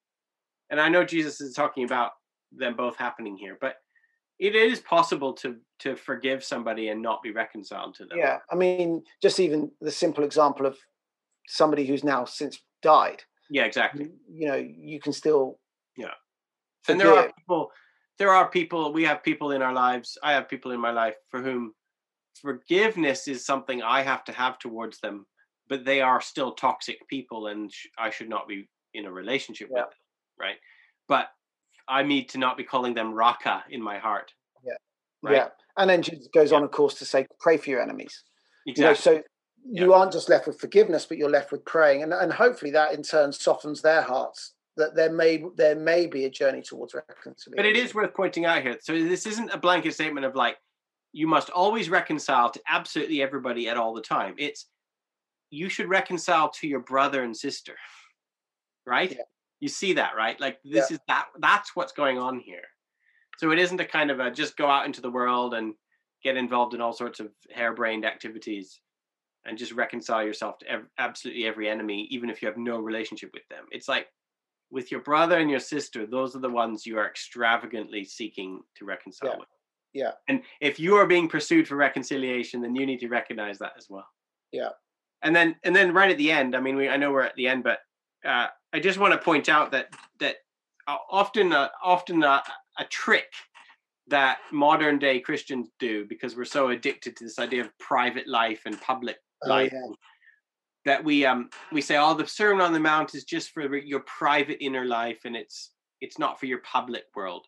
[0.69, 2.11] And I know Jesus is talking about
[2.51, 3.75] them both happening here, but
[4.39, 8.17] it is possible to to forgive somebody and not be reconciled to them.
[8.17, 10.77] Yeah, I mean, just even the simple example of
[11.47, 13.23] somebody who's now since died.
[13.49, 14.09] Yeah, exactly.
[14.31, 15.59] You, know, you can still.
[15.97, 16.07] Yeah,
[16.83, 17.01] forgive.
[17.01, 17.71] and there are people.
[18.17, 18.93] There are people.
[18.93, 20.17] We have people in our lives.
[20.23, 21.73] I have people in my life for whom
[22.41, 25.25] forgiveness is something I have to have towards them,
[25.67, 29.69] but they are still toxic people, and sh- I should not be in a relationship
[29.71, 29.81] yeah.
[29.81, 29.99] with them.
[30.39, 30.57] Right,
[31.07, 31.27] but
[31.87, 34.31] I need to not be calling them raka in my heart.
[34.65, 34.73] Yeah.
[35.21, 35.35] Right?
[35.35, 35.47] Yeah.
[35.77, 36.57] And then Jesus goes yeah.
[36.57, 38.23] on, of course, to say, pray for your enemies.
[38.65, 38.83] Exactly.
[38.83, 39.11] You know, so
[39.69, 39.97] you yeah.
[39.97, 42.03] aren't just left with forgiveness, but you're left with praying.
[42.03, 46.25] And, and hopefully that in turn softens their hearts that there may there may be
[46.25, 47.53] a journey towards reconciliation.
[47.55, 48.77] But it is worth pointing out here.
[48.81, 50.57] So this isn't a blanket statement of like
[51.15, 54.35] you must always reconcile to absolutely everybody at all the time.
[54.37, 54.67] It's
[55.49, 57.75] you should reconcile to your brother and sister.
[58.87, 59.13] Right?
[59.13, 59.23] Yeah
[59.59, 60.95] you see that right like this yeah.
[60.95, 62.67] is that that's what's going on here
[63.37, 65.73] so it isn't a kind of a just go out into the world and
[66.23, 68.79] get involved in all sorts of harebrained activities
[69.45, 73.29] and just reconcile yourself to ev- absolutely every enemy even if you have no relationship
[73.33, 74.07] with them it's like
[74.71, 78.85] with your brother and your sister those are the ones you are extravagantly seeking to
[78.85, 79.39] reconcile yeah.
[79.39, 79.47] with
[79.95, 80.11] yeah.
[80.27, 83.87] And if you are being pursued for reconciliation then you need to recognize that as
[83.89, 84.07] well.
[84.51, 84.69] Yeah.
[85.23, 87.35] And then and then right at the end i mean we i know we're at
[87.35, 87.79] the end but
[88.25, 90.37] uh, I just want to point out that that
[90.87, 92.41] uh, often uh, often uh,
[92.77, 93.31] a trick
[94.07, 98.61] that modern day Christians do because we're so addicted to this idea of private life
[98.65, 99.93] and public oh, life yeah.
[100.85, 104.01] that we um we say oh the sermon on the mount is just for your
[104.01, 105.71] private inner life and it's
[106.01, 107.45] it's not for your public world.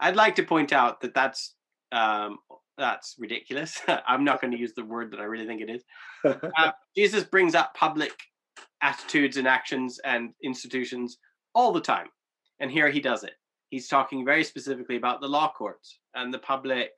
[0.00, 1.54] I'd like to point out that that's
[1.92, 2.38] um
[2.78, 5.84] that's ridiculous i'm not going to use the word that i really think it is
[6.24, 8.12] uh, jesus brings up public
[8.82, 11.18] attitudes and actions and institutions
[11.54, 12.08] all the time.
[12.60, 13.34] And here he does it.
[13.70, 16.90] He's talking very specifically about the law courts and the public,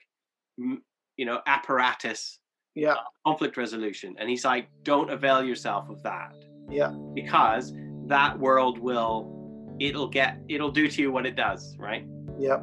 [0.59, 2.39] you know, apparatus,
[2.75, 4.15] yeah, conflict resolution.
[4.19, 6.35] And he's like, don't avail yourself of that,
[6.71, 7.73] yeah, because
[8.07, 12.07] that world will, it'll get, it'll do to you what it does, right?
[12.39, 12.59] Yeah.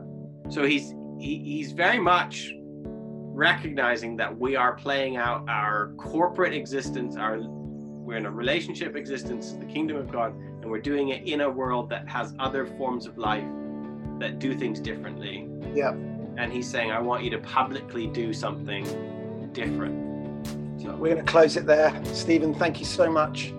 [0.50, 2.54] So he's he, he's very much
[3.36, 7.40] recognizing that we are playing out our corporate existence, our
[8.06, 11.50] we're in a relationship existence, the kingdom of God, and we're doing it in a
[11.50, 13.44] world that has other forms of life
[14.20, 15.50] that do things differently.
[15.74, 15.92] Yeah.
[16.38, 18.84] And he's saying, I want you to publicly do something
[19.54, 20.48] different.
[20.80, 22.00] So we're going to close it there.
[22.14, 23.54] Stephen, thank you so much.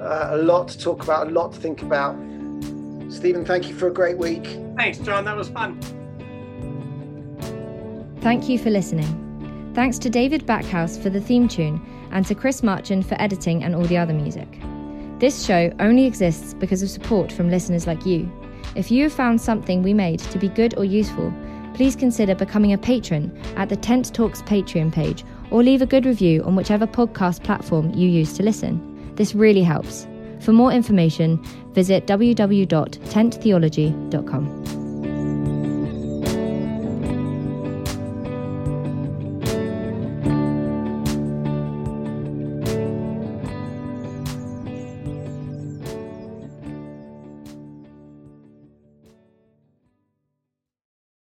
[0.00, 2.14] Uh, a lot to talk about, a lot to think about.
[3.08, 4.46] Stephen, thank you for a great week.
[4.76, 5.24] Thanks, John.
[5.24, 5.80] That was fun.
[8.22, 9.72] Thank you for listening.
[9.74, 13.74] Thanks to David Backhouse for the theme tune and to Chris Marchand for editing and
[13.74, 14.60] all the other music.
[15.18, 18.30] This show only exists because of support from listeners like you.
[18.76, 21.34] If you have found something we made to be good or useful,
[21.74, 26.06] please consider becoming a patron at the Tent Talks Patreon page or leave a good
[26.06, 29.12] review on whichever podcast platform you use to listen.
[29.16, 30.06] This really helps.
[30.40, 31.42] For more information,
[31.72, 34.81] visit www.tenttheology.com.